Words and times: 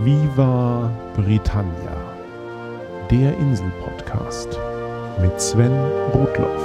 Viva 0.00 0.96
Britannia, 1.16 2.16
der 3.10 3.36
Insel-Podcast 3.36 4.56
mit 5.20 5.40
Sven 5.40 5.72
Rudloff. 6.12 6.62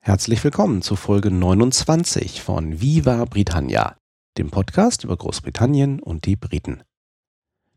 Herzlich 0.00 0.42
willkommen 0.42 0.80
zu 0.80 0.96
Folge 0.96 1.30
29 1.30 2.40
von 2.40 2.80
Viva 2.80 3.26
Britannia, 3.26 3.98
dem 4.38 4.50
Podcast 4.50 5.04
über 5.04 5.18
Großbritannien 5.18 6.00
und 6.00 6.24
die 6.24 6.36
Briten. 6.36 6.82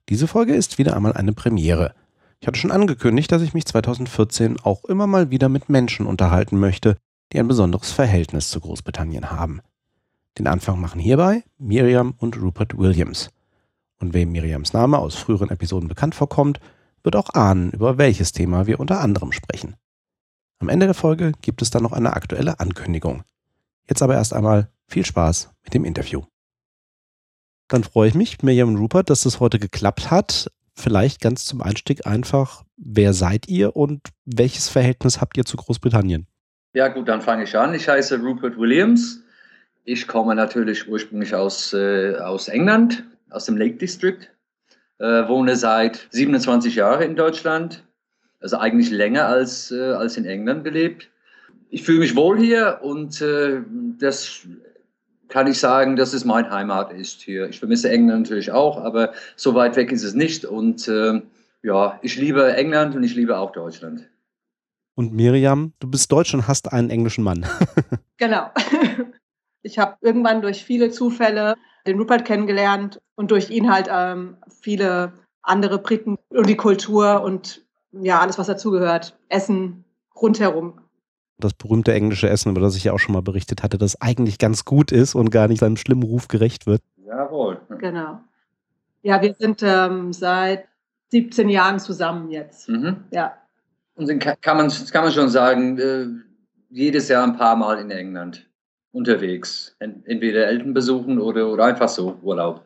Diese 0.08 0.28
Folge 0.30 0.56
ist 0.56 0.78
wieder 0.78 0.96
einmal 0.96 1.12
eine 1.12 1.34
Premiere. 1.34 1.94
Ich 2.46 2.48
hatte 2.48 2.60
schon 2.60 2.70
angekündigt, 2.70 3.32
dass 3.32 3.42
ich 3.42 3.56
mich 3.56 3.66
2014 3.66 4.60
auch 4.60 4.86
immer 4.86 5.08
mal 5.08 5.32
wieder 5.32 5.50
mit 5.50 5.68
Menschen 5.68 6.06
unterhalten 6.06 6.60
möchte, 6.60 6.96
die 7.34 7.40
ein 7.40 7.48
besonderes 7.48 7.92
Verhältnis 7.92 8.52
zu 8.52 8.60
Großbritannien 8.60 9.32
haben. 9.32 9.62
Den 10.38 10.46
Anfang 10.46 10.80
machen 10.80 11.00
hierbei 11.00 11.44
Miriam 11.58 12.14
und 12.20 12.40
Rupert 12.40 12.78
Williams. 12.78 13.32
Und 14.00 14.14
wem 14.14 14.32
Miriams 14.32 14.74
Name 14.74 15.00
aus 15.00 15.16
früheren 15.16 15.50
Episoden 15.50 15.90
bekannt 15.90 16.14
vorkommt, 16.14 16.60
wird 17.02 17.16
auch 17.16 17.32
ahnen, 17.34 17.72
über 17.72 17.98
welches 17.98 18.32
Thema 18.32 18.68
wir 18.68 18.80
unter 18.80 19.02
anderem 19.02 19.32
sprechen. 19.32 19.76
Am 20.60 20.70
Ende 20.70 20.86
der 20.86 20.94
Folge 20.94 21.32
gibt 21.42 21.64
es 21.64 21.72
dann 21.72 21.82
noch 21.82 21.94
eine 21.94 22.14
aktuelle 22.14 22.60
Ankündigung. 22.60 23.24
Jetzt 23.90 24.04
aber 24.04 24.14
erst 24.14 24.36
einmal 24.36 24.70
viel 24.86 25.04
Spaß 25.04 25.50
mit 25.64 25.74
dem 25.74 25.84
Interview. 25.84 26.22
Dann 27.70 27.84
freue 27.84 28.10
ich 28.10 28.14
mich, 28.14 28.44
Miriam 28.44 28.70
und 28.70 28.78
Rupert, 28.78 29.10
dass 29.10 29.24
das 29.24 29.40
heute 29.40 29.58
geklappt 29.58 30.12
hat. 30.12 30.52
Vielleicht 30.76 31.22
ganz 31.22 31.46
zum 31.46 31.62
Einstieg 31.62 32.06
einfach, 32.06 32.64
wer 32.78 33.14
seid 33.14 33.48
ihr 33.48 33.76
und 33.76 34.02
welches 34.26 34.70
Verhältnis 34.70 35.22
habt 35.22 35.38
ihr 35.38 35.46
zu 35.46 35.58
Großbritannien? 35.58 36.28
Ja 36.74 36.90
gut, 36.90 37.08
dann 37.08 37.22
fange 37.22 37.44
ich 37.44 37.58
an. 37.58 37.74
Ich 37.74 37.88
heiße 37.88 38.20
Rupert 38.20 38.58
Williams. 38.58 39.24
Ich 39.86 40.08
komme 40.08 40.36
natürlich 40.36 40.88
ursprünglich 40.88 41.34
aus, 41.34 41.74
äh, 41.74 42.16
aus 42.18 42.50
England, 42.50 43.04
aus 43.30 43.46
dem 43.46 43.56
Lake 43.56 43.78
District. 43.78 44.20
Äh, 45.00 45.28
wohne 45.28 45.56
seit 45.56 46.08
27 46.12 46.76
Jahren 46.76 47.02
in 47.02 47.16
Deutschland 47.16 47.86
also 48.46 48.58
eigentlich 48.58 48.92
länger 48.92 49.26
als, 49.26 49.72
äh, 49.72 49.94
als 49.94 50.18
in 50.18 50.26
England 50.26 50.64
gelebt. 50.64 51.10
Ich 51.72 51.84
fühle 51.84 52.00
mich 52.00 52.16
wohl 52.16 52.38
hier 52.38 52.80
und 52.84 53.20
äh, 53.20 53.62
das 54.00 54.48
kann 55.28 55.48
ich 55.48 55.60
sagen, 55.60 55.96
dass 55.96 56.14
es 56.14 56.26
mein 56.26 56.50
Heimat 56.50 56.92
ist 56.92 57.22
hier. 57.22 57.50
Ich 57.50 57.60
vermisse 57.60 57.90
England 57.90 58.22
natürlich 58.22 58.52
auch, 58.52 58.78
aber 58.78 59.14
so 59.36 59.56
weit 59.56 59.76
weg 59.76 59.92
ist 59.92 60.04
es 60.04 60.14
nicht. 60.14 60.46
Und 60.46 60.88
äh, 60.88 61.22
ja, 61.64 62.00
ich 62.02 62.18
liebe 62.18 62.56
England 62.56 62.96
und 62.96 63.04
ich 63.04 63.16
liebe 63.16 63.38
auch 63.38 63.52
Deutschland. 63.52 64.08
Und 64.96 65.14
Miriam, 65.14 65.74
du 65.80 65.90
bist 65.90 66.12
Deutsch 66.12 66.34
und 66.34 66.48
hast 66.48 66.72
einen 66.72 66.90
englischen 66.90 67.24
Mann. 67.24 67.46
genau. 68.18 68.50
Ich 69.66 69.80
habe 69.80 69.98
irgendwann 70.02 70.44
durch 70.44 70.64
viele 70.64 70.92
Zufälle 70.92 71.56
den 71.88 71.98
Rupert 71.98 72.24
kennengelernt 72.24 73.02
und 73.16 73.32
durch 73.32 73.50
ihn 73.50 73.72
halt 73.72 73.88
ähm, 73.92 74.38
viele 74.62 75.14
andere 75.42 75.80
Briten 75.80 76.20
und 76.30 76.48
die 76.48 76.56
Kultur 76.56 77.24
und 77.24 77.66
ja, 77.92 78.20
alles, 78.20 78.38
was 78.38 78.46
dazugehört. 78.46 79.18
Essen 79.28 79.84
rundherum. 80.16 80.82
Das 81.38 81.54
berühmte 81.54 81.94
englische 81.94 82.30
Essen, 82.30 82.52
über 82.52 82.62
das 82.62 82.76
ich 82.76 82.86
ja 82.86 82.94
auch 82.94 83.00
schon 83.00 83.14
mal 83.14 83.22
berichtet 83.22 83.62
hatte, 83.64 83.78
das 83.78 84.02
eigentlich 84.02 84.38
ganz 84.38 84.64
gut 84.64 84.92
ist 84.92 85.16
und 85.16 85.32
gar 85.32 85.48
nicht 85.48 85.60
seinem 85.60 85.78
schlimmen 85.78 86.04
Ruf 86.04 86.28
gerecht 86.28 86.66
wird. 86.66 86.82
Jawohl. 87.06 87.60
Genau. 87.80 88.20
Ja, 89.02 89.22
wir 89.22 89.36
sind 89.36 89.62
ähm, 89.64 90.14
seit 90.14 90.66
17 91.10 91.50
Jahren 91.50 91.80
zusammen 91.80 92.32
jetzt. 92.32 92.70
Mhm. 92.70 93.04
Ja. 93.12 93.34
Und 93.96 94.10
dann 94.10 94.20
kann 94.20 94.58
man, 94.58 94.72
kann 94.92 95.04
man 95.04 95.14
schon 95.14 95.30
sagen, 95.30 95.78
äh, 95.78 96.08
jedes 96.70 97.08
Jahr 97.08 97.24
ein 97.24 97.38
paar 97.38 97.56
Mal 97.56 97.80
in 97.80 97.92
England 97.92 98.50
unterwegs. 98.92 99.76
Entweder 99.80 100.48
Eltern 100.48 100.74
besuchen 100.74 101.20
oder, 101.20 101.52
oder 101.52 101.66
einfach 101.66 101.90
so 101.90 102.18
Urlaub. 102.22 102.66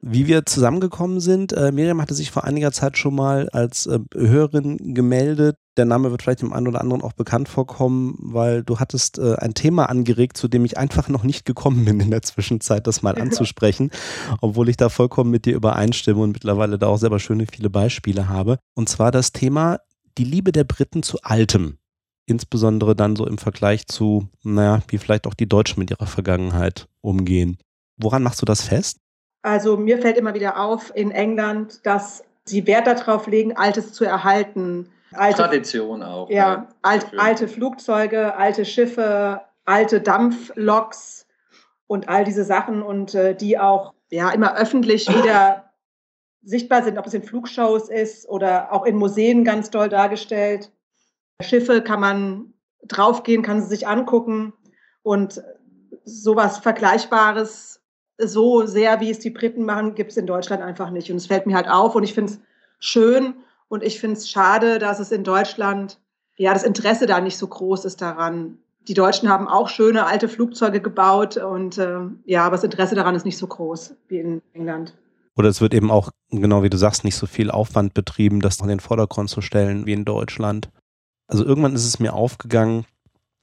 Wie 0.00 0.28
wir 0.28 0.46
zusammengekommen 0.46 1.18
sind, 1.18 1.52
äh, 1.52 1.72
Miriam 1.72 2.00
hatte 2.00 2.14
sich 2.14 2.30
vor 2.30 2.44
einiger 2.44 2.70
Zeit 2.70 2.96
schon 2.96 3.16
mal 3.16 3.48
als 3.50 3.86
äh, 3.86 3.98
Hörerin 4.14 4.94
gemeldet. 4.94 5.56
Der 5.76 5.86
Name 5.86 6.12
wird 6.12 6.22
vielleicht 6.22 6.42
dem 6.42 6.52
einen 6.52 6.68
oder 6.68 6.80
anderen 6.80 7.02
auch 7.02 7.14
bekannt 7.14 7.48
vorkommen, 7.48 8.16
weil 8.20 8.62
du 8.62 8.78
hattest 8.78 9.18
äh, 9.18 9.34
ein 9.36 9.54
Thema 9.54 9.88
angeregt, 9.88 10.36
zu 10.36 10.46
dem 10.46 10.64
ich 10.64 10.78
einfach 10.78 11.08
noch 11.08 11.24
nicht 11.24 11.44
gekommen 11.44 11.84
bin 11.84 11.98
in 11.98 12.12
der 12.12 12.22
Zwischenzeit, 12.22 12.86
das 12.86 13.02
mal 13.02 13.18
anzusprechen, 13.20 13.90
obwohl 14.40 14.68
ich 14.68 14.76
da 14.76 14.88
vollkommen 14.88 15.32
mit 15.32 15.46
dir 15.46 15.56
übereinstimme 15.56 16.20
und 16.20 16.30
mittlerweile 16.30 16.78
da 16.78 16.86
auch 16.86 16.98
selber 16.98 17.18
schöne 17.18 17.46
viele 17.50 17.70
Beispiele 17.70 18.28
habe. 18.28 18.58
Und 18.74 18.88
zwar 18.88 19.10
das 19.10 19.32
Thema 19.32 19.80
die 20.16 20.24
Liebe 20.24 20.52
der 20.52 20.64
Briten 20.64 21.02
zu 21.02 21.18
Altem. 21.22 21.78
Insbesondere 22.26 22.94
dann 22.94 23.16
so 23.16 23.26
im 23.26 23.38
Vergleich 23.38 23.86
zu, 23.86 24.28
naja, 24.44 24.82
wie 24.88 24.98
vielleicht 24.98 25.26
auch 25.26 25.34
die 25.34 25.48
Deutschen 25.48 25.80
mit 25.80 25.90
ihrer 25.90 26.06
Vergangenheit 26.06 26.86
umgehen. 27.00 27.58
Woran 27.96 28.22
machst 28.22 28.40
du 28.42 28.46
das 28.46 28.62
fest? 28.62 28.98
Also 29.42 29.76
mir 29.76 29.98
fällt 29.98 30.16
immer 30.16 30.34
wieder 30.34 30.58
auf 30.58 30.94
in 30.94 31.10
England, 31.10 31.84
dass 31.86 32.24
sie 32.44 32.66
Wert 32.66 32.86
darauf 32.86 33.26
legen, 33.26 33.56
Altes 33.56 33.92
zu 33.92 34.04
erhalten. 34.04 34.90
Alte, 35.12 35.42
Tradition 35.42 36.02
auch. 36.02 36.28
Ja, 36.28 36.36
ja 36.36 36.68
alt, 36.82 37.06
alte 37.16 37.48
Flugzeuge, 37.48 38.36
alte 38.36 38.64
Schiffe, 38.64 39.42
alte 39.64 40.00
Dampfloks 40.00 41.26
und 41.86 42.08
all 42.08 42.24
diese 42.24 42.44
Sachen 42.44 42.82
und 42.82 43.14
äh, 43.14 43.34
die 43.34 43.58
auch 43.58 43.94
ja 44.10 44.30
immer 44.30 44.56
öffentlich 44.56 45.08
wieder 45.22 45.70
sichtbar 46.42 46.82
sind, 46.82 46.98
ob 46.98 47.06
es 47.06 47.14
in 47.14 47.22
Flugshows 47.22 47.88
ist 47.88 48.28
oder 48.28 48.72
auch 48.72 48.84
in 48.84 48.96
Museen 48.96 49.44
ganz 49.44 49.70
doll 49.70 49.88
dargestellt. 49.88 50.70
Schiffe 51.42 51.82
kann 51.82 52.00
man 52.00 52.54
draufgehen, 52.84 53.42
kann 53.42 53.60
sie 53.60 53.68
sich 53.68 53.86
angucken 53.86 54.52
und 55.02 55.42
sowas 56.04 56.58
Vergleichbares 56.58 57.77
so 58.18 58.66
sehr, 58.66 59.00
wie 59.00 59.10
es 59.10 59.18
die 59.18 59.30
Briten 59.30 59.64
machen, 59.64 59.94
gibt 59.94 60.10
es 60.10 60.16
in 60.16 60.26
Deutschland 60.26 60.62
einfach 60.62 60.90
nicht. 60.90 61.10
Und 61.10 61.16
es 61.16 61.26
fällt 61.26 61.46
mir 61.46 61.56
halt 61.56 61.68
auf 61.68 61.94
und 61.94 62.02
ich 62.02 62.14
finde 62.14 62.32
es 62.32 62.40
schön 62.80 63.34
und 63.68 63.82
ich 63.82 64.00
finde 64.00 64.16
es 64.16 64.28
schade, 64.28 64.78
dass 64.78 64.98
es 64.98 65.12
in 65.12 65.24
Deutschland, 65.24 65.98
ja, 66.36 66.52
das 66.52 66.64
Interesse 66.64 67.06
da 67.06 67.20
nicht 67.20 67.38
so 67.38 67.46
groß 67.46 67.84
ist 67.84 68.00
daran. 68.02 68.58
Die 68.88 68.94
Deutschen 68.94 69.28
haben 69.28 69.46
auch 69.46 69.68
schöne 69.68 70.06
alte 70.06 70.28
Flugzeuge 70.28 70.80
gebaut 70.80 71.36
und 71.36 71.78
äh, 71.78 72.00
ja, 72.24 72.44
aber 72.44 72.56
das 72.56 72.64
Interesse 72.64 72.94
daran 72.94 73.14
ist 73.14 73.26
nicht 73.26 73.38
so 73.38 73.46
groß 73.46 73.94
wie 74.08 74.18
in 74.18 74.42
England. 74.54 74.94
Oder 75.36 75.50
es 75.50 75.60
wird 75.60 75.74
eben 75.74 75.90
auch, 75.90 76.10
genau 76.30 76.62
wie 76.62 76.70
du 76.70 76.76
sagst, 76.76 77.04
nicht 77.04 77.14
so 77.14 77.26
viel 77.26 77.50
Aufwand 77.50 77.94
betrieben, 77.94 78.40
das 78.40 78.60
in 78.60 78.68
den 78.68 78.80
Vordergrund 78.80 79.30
zu 79.30 79.40
stellen 79.40 79.86
wie 79.86 79.92
in 79.92 80.04
Deutschland. 80.04 80.70
Also 81.28 81.44
irgendwann 81.44 81.74
ist 81.74 81.84
es 81.84 82.00
mir 82.00 82.14
aufgegangen, 82.14 82.86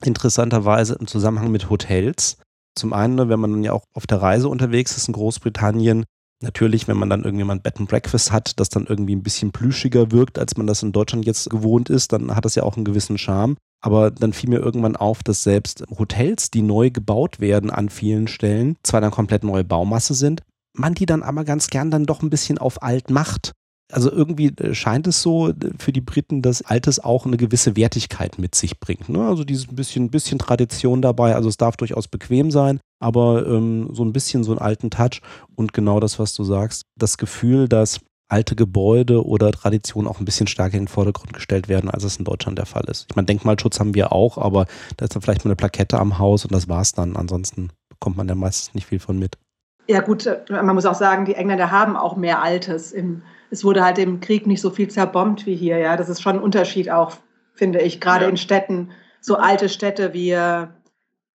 interessanterweise 0.04 0.96
im 0.96 1.08
Zusammenhang 1.08 1.52
mit 1.52 1.70
Hotels, 1.70 2.38
zum 2.76 2.94
einen, 2.94 3.16
ne, 3.16 3.30
wenn 3.30 3.40
man 3.40 3.52
dann 3.52 3.64
ja 3.64 3.74
auch 3.74 3.86
auf 3.94 4.08
der 4.08 4.22
Reise 4.22 4.50
unterwegs 4.50 4.96
ist 4.98 5.08
in 5.08 5.14
Großbritannien, 5.14 6.06
natürlich, 6.42 6.88
wenn 6.88 6.98
man 6.98 7.10
dann 7.10 7.24
irgendjemand 7.24 7.64
Bed 7.64 7.80
and 7.80 7.90
Breakfast 7.90 8.32
hat, 8.32 8.60
das 8.60 8.70
dann 8.70 8.86
irgendwie 8.86 9.16
ein 9.16 9.24
bisschen 9.24 9.52
plüschiger 9.52 10.12
wirkt, 10.12 10.38
als 10.38 10.58
man 10.58 10.68
das 10.68 10.84
in 10.84 10.92
Deutschland 10.92 11.26
jetzt 11.26 11.50
gewohnt 11.50 11.90
ist, 11.90 12.14
dann 12.14 12.36
hat 12.36 12.46
das 12.46 12.56
ja 12.56 12.64
auch 12.64 12.76
einen 12.76 12.86
gewissen 12.86 13.18
Charme. 13.18 13.58
Aber 13.82 14.12
dann 14.12 14.34
fiel 14.34 14.50
mir 14.50 14.60
irgendwann 14.60 14.96
auf, 14.96 15.22
dass 15.22 15.44
selbst 15.44 15.84
Hotels, 15.98 16.50
die 16.52 16.62
neu 16.62 16.90
gebaut 16.90 17.40
werden 17.40 17.70
an 17.70 17.90
vielen 17.90 18.28
Stellen, 18.28 18.78
zwar 18.84 19.02
dann 19.02 19.12
komplett 19.12 19.44
neue 19.44 19.64
Baumasse 19.64 20.14
sind, 20.14 20.42
man 20.74 20.94
die 20.94 21.06
dann 21.06 21.24
aber 21.24 21.44
ganz 21.44 21.70
gern 21.70 21.92
dann 21.92 22.06
doch 22.06 22.22
ein 22.22 22.30
bisschen 22.30 22.58
auf 22.58 22.82
alt 22.84 23.10
macht. 23.10 23.52
Also 23.96 24.12
irgendwie 24.12 24.48
äh, 24.48 24.74
scheint 24.76 25.08
es 25.08 25.22
so 25.22 25.54
für 25.80 25.94
die 25.94 26.02
Briten, 26.02 26.42
dass 26.42 26.62
Altes 26.62 27.00
auch 27.00 27.26
eine 27.26 27.38
gewisse 27.38 27.78
Wertigkeit 27.78 28.38
mit 28.38 28.54
sich 28.54 28.82
bringt. 28.82 29.08
Ne? 29.08 29.26
Also 29.26 29.46
dieses 29.46 29.68
bisschen, 29.68 30.10
bisschen 30.10 30.38
Tradition 30.38 31.02
dabei. 31.02 31.34
Also 31.34 31.48
es 31.48 31.56
darf 31.56 31.78
durchaus 31.78 32.10
bequem 32.10 32.52
sein, 32.52 32.82
aber 33.00 33.48
ähm, 33.48 33.90
so 33.94 34.04
ein 34.04 34.12
bisschen 34.12 34.44
so 34.44 34.52
einen 34.52 34.60
alten 34.60 34.90
Touch. 34.90 35.22
Und 35.56 35.72
genau 35.72 36.02
das, 36.02 36.20
was 36.20 36.34
du 36.34 36.44
sagst, 36.44 36.82
das 37.00 37.18
Gefühl, 37.18 37.70
dass 37.70 38.02
alte 38.28 38.58
Gebäude 38.58 39.26
oder 39.26 39.54
Traditionen 39.54 40.10
auch 40.10 40.20
ein 40.20 40.26
bisschen 40.26 40.48
stärker 40.48 40.76
in 40.76 40.84
den 40.84 40.90
Vordergrund 40.90 41.32
gestellt 41.32 41.70
werden, 41.70 41.90
als 41.90 42.04
es 42.04 42.18
in 42.18 42.26
Deutschland 42.26 42.58
der 42.58 42.66
Fall 42.66 42.84
ist. 42.90 43.06
Ich 43.10 43.16
meine, 43.16 43.28
Denkmalschutz 43.28 43.80
haben 43.80 43.96
wir 43.96 44.12
auch, 44.12 44.38
aber 44.38 44.66
da 44.98 45.06
ist 45.06 45.16
dann 45.16 45.22
vielleicht 45.22 45.46
mal 45.46 45.52
eine 45.52 45.56
Plakette 45.56 46.00
am 46.00 46.20
Haus 46.20 46.44
und 46.44 46.52
das 46.52 46.68
war's 46.68 46.92
dann. 46.92 47.16
Ansonsten 47.16 47.70
bekommt 47.88 48.18
man 48.18 48.28
ja 48.28 48.36
meistens 48.36 48.74
nicht 48.74 48.88
viel 48.88 49.00
von 49.00 49.18
mit. 49.18 49.38
Ja 49.88 50.02
gut, 50.02 50.26
äh, 50.26 50.44
man 50.50 50.76
muss 50.76 50.86
auch 50.86 50.96
sagen, 50.96 51.26
die 51.26 51.36
Engländer 51.36 51.72
haben 51.72 51.96
auch 51.96 52.16
mehr 52.16 52.42
Altes 52.42 52.92
im 52.92 53.22
es 53.56 53.64
wurde 53.64 53.84
halt 53.84 53.98
im 53.98 54.20
Krieg 54.20 54.48
nicht 54.48 54.62
so 54.62 54.70
viel 54.70 54.90
zerbombt 54.90 55.46
wie 55.46 55.56
hier. 55.56 55.78
Ja, 55.78 55.98
das 55.98 56.10
ist 56.10 56.22
schon 56.22 56.38
ein 56.38 56.42
Unterschied 56.42 56.90
auch, 56.90 57.18
finde 57.54 57.82
ich, 57.82 58.02
gerade 58.02 58.26
ja. 58.26 58.30
in 58.30 58.38
Städten, 58.38 58.92
so 59.22 59.36
alte 59.36 59.70
Städte 59.70 60.14
wie, 60.14 60.30
ja, 60.30 60.70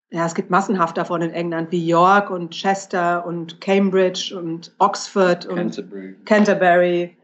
es 0.09 0.35
gibt 0.35 0.49
massenhaft 0.49 0.97
davon 0.97 1.21
in 1.21 1.31
England, 1.31 1.71
wie 1.71 1.85
York 1.85 2.29
und 2.29 2.51
Chester 2.51 3.25
und 3.25 3.61
Cambridge 3.61 4.37
und 4.37 4.73
Oxford 4.79 5.45
und 5.45 5.57
Canterbury. 5.57 6.15
Canterbury. 6.25 7.17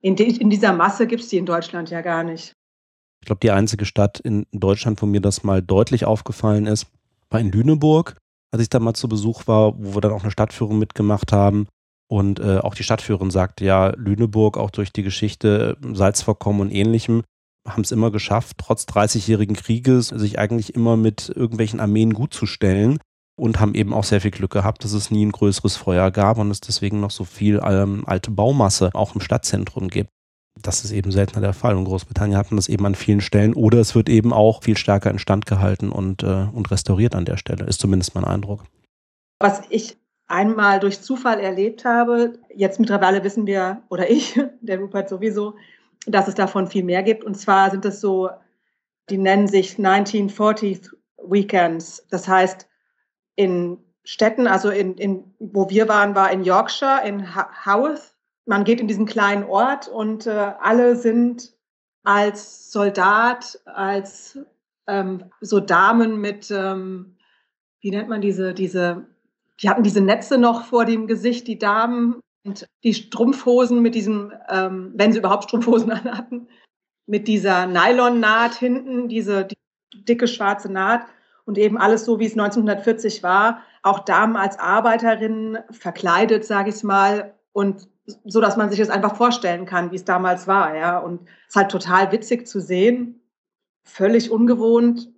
In, 0.00 0.16
die, 0.16 0.36
in 0.40 0.50
dieser 0.50 0.72
Masse 0.72 1.06
gibt 1.06 1.22
es 1.22 1.28
die 1.28 1.38
in 1.38 1.46
Deutschland 1.46 1.90
ja 1.90 2.02
gar 2.02 2.24
nicht. 2.24 2.52
Ich 3.22 3.26
glaube, 3.26 3.40
die 3.40 3.50
einzige 3.50 3.86
Stadt 3.86 4.20
in 4.20 4.44
Deutschland, 4.52 5.00
wo 5.00 5.06
mir 5.06 5.22
das 5.22 5.44
mal 5.44 5.62
deutlich 5.62 6.04
aufgefallen 6.04 6.66
ist, 6.66 6.88
war 7.30 7.40
in 7.40 7.50
Lüneburg, 7.50 8.16
als 8.54 8.62
ich 8.62 8.70
da 8.70 8.78
mal 8.78 8.94
zu 8.94 9.08
Besuch 9.08 9.48
war, 9.48 9.74
wo 9.76 9.96
wir 9.96 10.00
dann 10.00 10.12
auch 10.12 10.22
eine 10.22 10.30
Stadtführung 10.30 10.78
mitgemacht 10.78 11.32
haben. 11.32 11.66
Und 12.08 12.38
äh, 12.38 12.58
auch 12.58 12.76
die 12.76 12.84
Stadtführerin 12.84 13.32
sagte 13.32 13.64
ja, 13.64 13.88
Lüneburg, 13.96 14.58
auch 14.58 14.70
durch 14.70 14.92
die 14.92 15.02
Geschichte 15.02 15.76
Salzvorkommen 15.92 16.60
und 16.60 16.70
ähnlichem, 16.70 17.24
haben 17.66 17.82
es 17.82 17.90
immer 17.90 18.12
geschafft, 18.12 18.58
trotz 18.58 18.84
30-jährigen 18.84 19.56
Krieges 19.56 20.08
sich 20.08 20.38
eigentlich 20.38 20.72
immer 20.76 20.96
mit 20.96 21.32
irgendwelchen 21.34 21.80
Armeen 21.80 22.14
gut 22.14 22.32
zu 22.32 22.46
stellen 22.46 22.98
und 23.36 23.58
haben 23.58 23.74
eben 23.74 23.92
auch 23.92 24.04
sehr 24.04 24.20
viel 24.20 24.30
Glück 24.30 24.52
gehabt, 24.52 24.84
dass 24.84 24.92
es 24.92 25.10
nie 25.10 25.26
ein 25.26 25.32
größeres 25.32 25.76
Feuer 25.76 26.12
gab 26.12 26.38
und 26.38 26.52
es 26.52 26.60
deswegen 26.60 27.00
noch 27.00 27.10
so 27.10 27.24
viel 27.24 27.60
ähm, 27.64 28.04
alte 28.06 28.30
Baumasse 28.30 28.90
auch 28.94 29.16
im 29.16 29.20
Stadtzentrum 29.20 29.88
gibt. 29.88 30.10
Das 30.60 30.84
ist 30.84 30.92
eben 30.92 31.10
seltener 31.10 31.40
der 31.40 31.52
Fall. 31.52 31.76
Und 31.76 31.84
Großbritannien 31.84 32.38
hat 32.38 32.50
man 32.50 32.56
das 32.56 32.68
eben 32.68 32.86
an 32.86 32.94
vielen 32.94 33.20
Stellen 33.20 33.54
oder 33.54 33.78
es 33.78 33.94
wird 33.94 34.08
eben 34.08 34.32
auch 34.32 34.62
viel 34.62 34.76
stärker 34.76 35.10
instand 35.10 35.46
gehalten 35.46 35.90
und, 35.90 36.22
äh, 36.22 36.46
und 36.52 36.70
restauriert 36.70 37.14
an 37.14 37.24
der 37.24 37.36
Stelle, 37.36 37.64
ist 37.66 37.80
zumindest 37.80 38.14
mein 38.14 38.24
Eindruck. 38.24 38.64
Was 39.40 39.62
ich 39.70 39.98
einmal 40.26 40.80
durch 40.80 41.00
Zufall 41.00 41.40
erlebt 41.40 41.84
habe, 41.84 42.38
jetzt 42.54 42.80
mittlerweile 42.80 43.24
wissen 43.24 43.46
wir, 43.46 43.82
oder 43.88 44.10
ich, 44.10 44.40
der 44.60 44.78
Rupert 44.78 45.08
sowieso, 45.08 45.54
dass 46.06 46.28
es 46.28 46.34
davon 46.34 46.66
viel 46.66 46.84
mehr 46.84 47.02
gibt. 47.02 47.24
Und 47.24 47.34
zwar 47.34 47.70
sind 47.70 47.84
es 47.84 48.00
so, 48.00 48.30
die 49.10 49.18
nennen 49.18 49.48
sich 49.48 49.78
1940 49.78 50.90
Weekends. 51.26 52.06
Das 52.10 52.28
heißt, 52.28 52.68
in 53.36 53.78
Städten, 54.04 54.46
also 54.46 54.70
in, 54.70 54.94
in, 54.94 55.34
wo 55.38 55.68
wir 55.70 55.88
waren, 55.88 56.14
war 56.14 56.30
in 56.30 56.44
Yorkshire, 56.44 57.00
in 57.06 57.34
Haworth. 57.34 58.13
Man 58.46 58.64
geht 58.64 58.80
in 58.80 58.88
diesen 58.88 59.06
kleinen 59.06 59.44
Ort 59.44 59.88
und 59.88 60.26
äh, 60.26 60.52
alle 60.60 60.96
sind 60.96 61.54
als 62.02 62.70
Soldat, 62.70 63.60
als 63.64 64.38
ähm, 64.86 65.30
so 65.40 65.60
Damen 65.60 66.20
mit, 66.20 66.50
ähm, 66.50 67.16
wie 67.80 67.90
nennt 67.90 68.08
man 68.08 68.20
diese, 68.20 68.52
diese, 68.52 69.06
die 69.60 69.70
hatten 69.70 69.82
diese 69.82 70.02
Netze 70.02 70.36
noch 70.36 70.64
vor 70.64 70.84
dem 70.84 71.06
Gesicht, 71.06 71.46
die 71.48 71.58
Damen, 71.58 72.20
und 72.44 72.66
die 72.82 72.94
Strumpfhosen 72.94 73.80
mit 73.80 73.94
diesem, 73.94 74.32
ähm, 74.50 74.92
wenn 74.94 75.12
sie 75.12 75.18
überhaupt 75.18 75.44
Strumpfhosen 75.44 75.90
anhatten, 75.90 76.48
mit 77.06 77.28
dieser 77.28 77.66
Nylon-Naht 77.66 78.54
hinten, 78.54 79.08
diese 79.08 79.46
die 79.46 79.56
dicke 80.04 80.28
schwarze 80.28 80.70
Naht 80.70 81.06
und 81.44 81.58
eben 81.58 81.78
alles 81.78 82.04
so, 82.04 82.18
wie 82.18 82.26
es 82.26 82.32
1940 82.32 83.22
war, 83.22 83.62
auch 83.82 84.00
Damen 84.00 84.36
als 84.36 84.58
Arbeiterinnen 84.58 85.58
verkleidet, 85.70 86.44
sage 86.44 86.70
ich 86.70 86.82
mal, 86.82 87.34
und 87.52 87.88
so, 88.06 88.40
dass 88.40 88.56
man 88.56 88.70
sich 88.70 88.78
das 88.78 88.90
einfach 88.90 89.16
vorstellen 89.16 89.66
kann, 89.66 89.90
wie 89.90 89.96
es 89.96 90.04
damals 90.04 90.46
war, 90.46 90.76
ja. 90.76 90.98
Und 90.98 91.22
es 91.22 91.50
ist 91.50 91.56
halt 91.56 91.70
total 91.70 92.12
witzig 92.12 92.46
zu 92.46 92.60
sehen, 92.60 93.20
völlig 93.84 94.30
ungewohnt, 94.30 95.10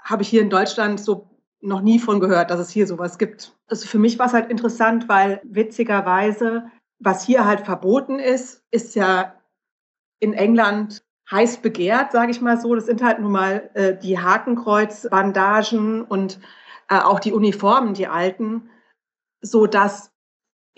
habe 0.00 0.22
ich 0.22 0.28
hier 0.28 0.42
in 0.42 0.50
Deutschland 0.50 1.00
so 1.00 1.30
noch 1.60 1.80
nie 1.80 1.98
von 1.98 2.20
gehört, 2.20 2.50
dass 2.50 2.60
es 2.60 2.70
hier 2.70 2.86
sowas 2.86 3.18
gibt. 3.18 3.56
Also 3.68 3.86
für 3.86 3.98
mich 3.98 4.18
war 4.18 4.26
es 4.26 4.32
halt 4.32 4.50
interessant, 4.50 5.08
weil 5.08 5.40
witzigerweise, 5.44 6.70
was 6.98 7.24
hier 7.24 7.44
halt 7.44 7.62
verboten 7.62 8.18
ist, 8.18 8.64
ist 8.70 8.94
ja 8.94 9.34
in 10.20 10.32
England 10.32 11.02
heiß 11.30 11.58
begehrt, 11.58 12.12
sage 12.12 12.30
ich 12.30 12.40
mal 12.40 12.60
so. 12.60 12.74
Das 12.74 12.86
sind 12.86 13.02
halt 13.02 13.18
nun 13.20 13.32
mal 13.32 13.70
äh, 13.74 13.96
die 13.96 14.18
Hakenkreuzbandagen 14.18 16.02
und 16.02 16.40
äh, 16.88 16.98
auch 16.98 17.20
die 17.20 17.32
Uniformen, 17.32 17.94
die 17.94 18.06
alten, 18.06 18.70
so 19.40 19.66
dass 19.66 20.12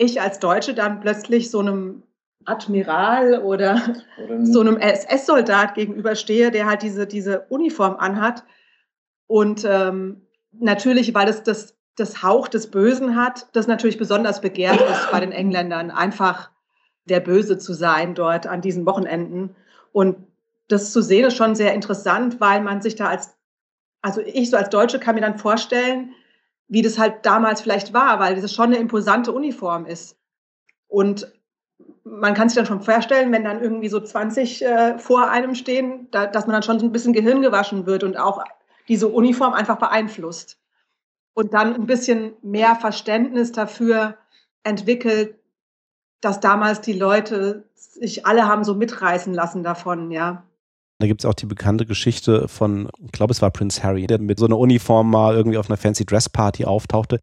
ich 0.01 0.19
als 0.19 0.39
Deutsche 0.39 0.73
dann 0.73 0.99
plötzlich 0.99 1.51
so 1.51 1.59
einem 1.59 2.03
Admiral 2.45 3.39
oder, 3.43 3.81
oder 4.23 4.45
so 4.45 4.61
einem 4.61 4.77
SS-Soldat 4.77 5.75
gegenüberstehe, 5.75 6.49
der 6.49 6.65
halt 6.65 6.81
diese, 6.81 7.05
diese 7.05 7.41
Uniform 7.49 7.95
anhat. 7.97 8.43
Und 9.27 9.63
ähm, 9.63 10.21
natürlich, 10.51 11.13
weil 11.13 11.29
es 11.29 11.43
das, 11.43 11.75
das 11.95 12.23
Hauch 12.23 12.47
des 12.47 12.71
Bösen 12.71 13.15
hat, 13.15 13.47
das 13.53 13.67
natürlich 13.67 13.99
besonders 13.99 14.41
begehrt 14.41 14.81
ist 14.81 15.11
bei 15.11 15.19
den 15.19 15.31
Engländern, 15.31 15.91
einfach 15.91 16.49
der 17.05 17.19
Böse 17.19 17.57
zu 17.57 17.73
sein 17.73 18.15
dort 18.15 18.47
an 18.47 18.61
diesen 18.61 18.85
Wochenenden. 18.85 19.55
Und 19.91 20.17
das 20.67 20.91
zu 20.91 21.01
sehen 21.01 21.25
ist 21.25 21.37
schon 21.37 21.53
sehr 21.55 21.73
interessant, 21.73 22.39
weil 22.39 22.61
man 22.61 22.81
sich 22.81 22.95
da 22.95 23.07
als, 23.07 23.35
also 24.01 24.21
ich 24.21 24.49
so 24.49 24.57
als 24.57 24.69
Deutsche 24.69 24.99
kann 24.99 25.15
mir 25.15 25.21
dann 25.21 25.37
vorstellen, 25.37 26.13
wie 26.71 26.81
das 26.81 26.97
halt 26.97 27.25
damals 27.25 27.59
vielleicht 27.59 27.93
war, 27.93 28.21
weil 28.21 28.39
das 28.39 28.53
schon 28.53 28.67
eine 28.67 28.77
imposante 28.77 29.33
Uniform 29.33 29.85
ist. 29.85 30.17
Und 30.87 31.29
man 32.05 32.33
kann 32.33 32.47
sich 32.47 32.55
dann 32.55 32.65
schon 32.65 32.81
vorstellen, 32.81 33.29
wenn 33.33 33.43
dann 33.43 33.61
irgendwie 33.61 33.89
so 33.89 33.99
20 33.99 34.63
äh, 34.63 34.97
vor 34.97 35.29
einem 35.29 35.53
stehen, 35.53 36.07
da, 36.11 36.27
dass 36.27 36.47
man 36.47 36.53
dann 36.53 36.63
schon 36.63 36.79
so 36.79 36.85
ein 36.85 36.93
bisschen 36.93 37.11
Gehirn 37.11 37.41
gewaschen 37.41 37.85
wird 37.85 38.05
und 38.05 38.17
auch 38.17 38.41
diese 38.87 39.09
Uniform 39.09 39.51
einfach 39.51 39.79
beeinflusst. 39.79 40.59
Und 41.33 41.53
dann 41.53 41.75
ein 41.75 41.87
bisschen 41.87 42.35
mehr 42.41 42.77
Verständnis 42.77 43.51
dafür 43.51 44.17
entwickelt, 44.63 45.35
dass 46.21 46.39
damals 46.39 46.79
die 46.79 46.93
Leute 46.93 47.65
sich 47.75 48.25
alle 48.25 48.47
haben 48.47 48.63
so 48.63 48.75
mitreißen 48.75 49.33
lassen 49.33 49.61
davon, 49.61 50.09
ja. 50.09 50.43
Da 51.01 51.07
gibt 51.07 51.21
es 51.21 51.25
auch 51.25 51.33
die 51.33 51.47
bekannte 51.47 51.87
Geschichte 51.87 52.47
von, 52.47 52.87
ich 53.03 53.11
glaube, 53.11 53.31
es 53.31 53.41
war 53.41 53.49
Prince 53.49 53.81
Harry, 53.81 54.05
der 54.05 54.19
mit 54.19 54.37
so 54.37 54.45
einer 54.45 54.59
Uniform 54.59 55.09
mal 55.09 55.35
irgendwie 55.35 55.57
auf 55.57 55.67
einer 55.67 55.77
Fancy 55.77 56.05
Dress 56.05 56.29
Party 56.29 56.65
auftauchte. 56.65 57.19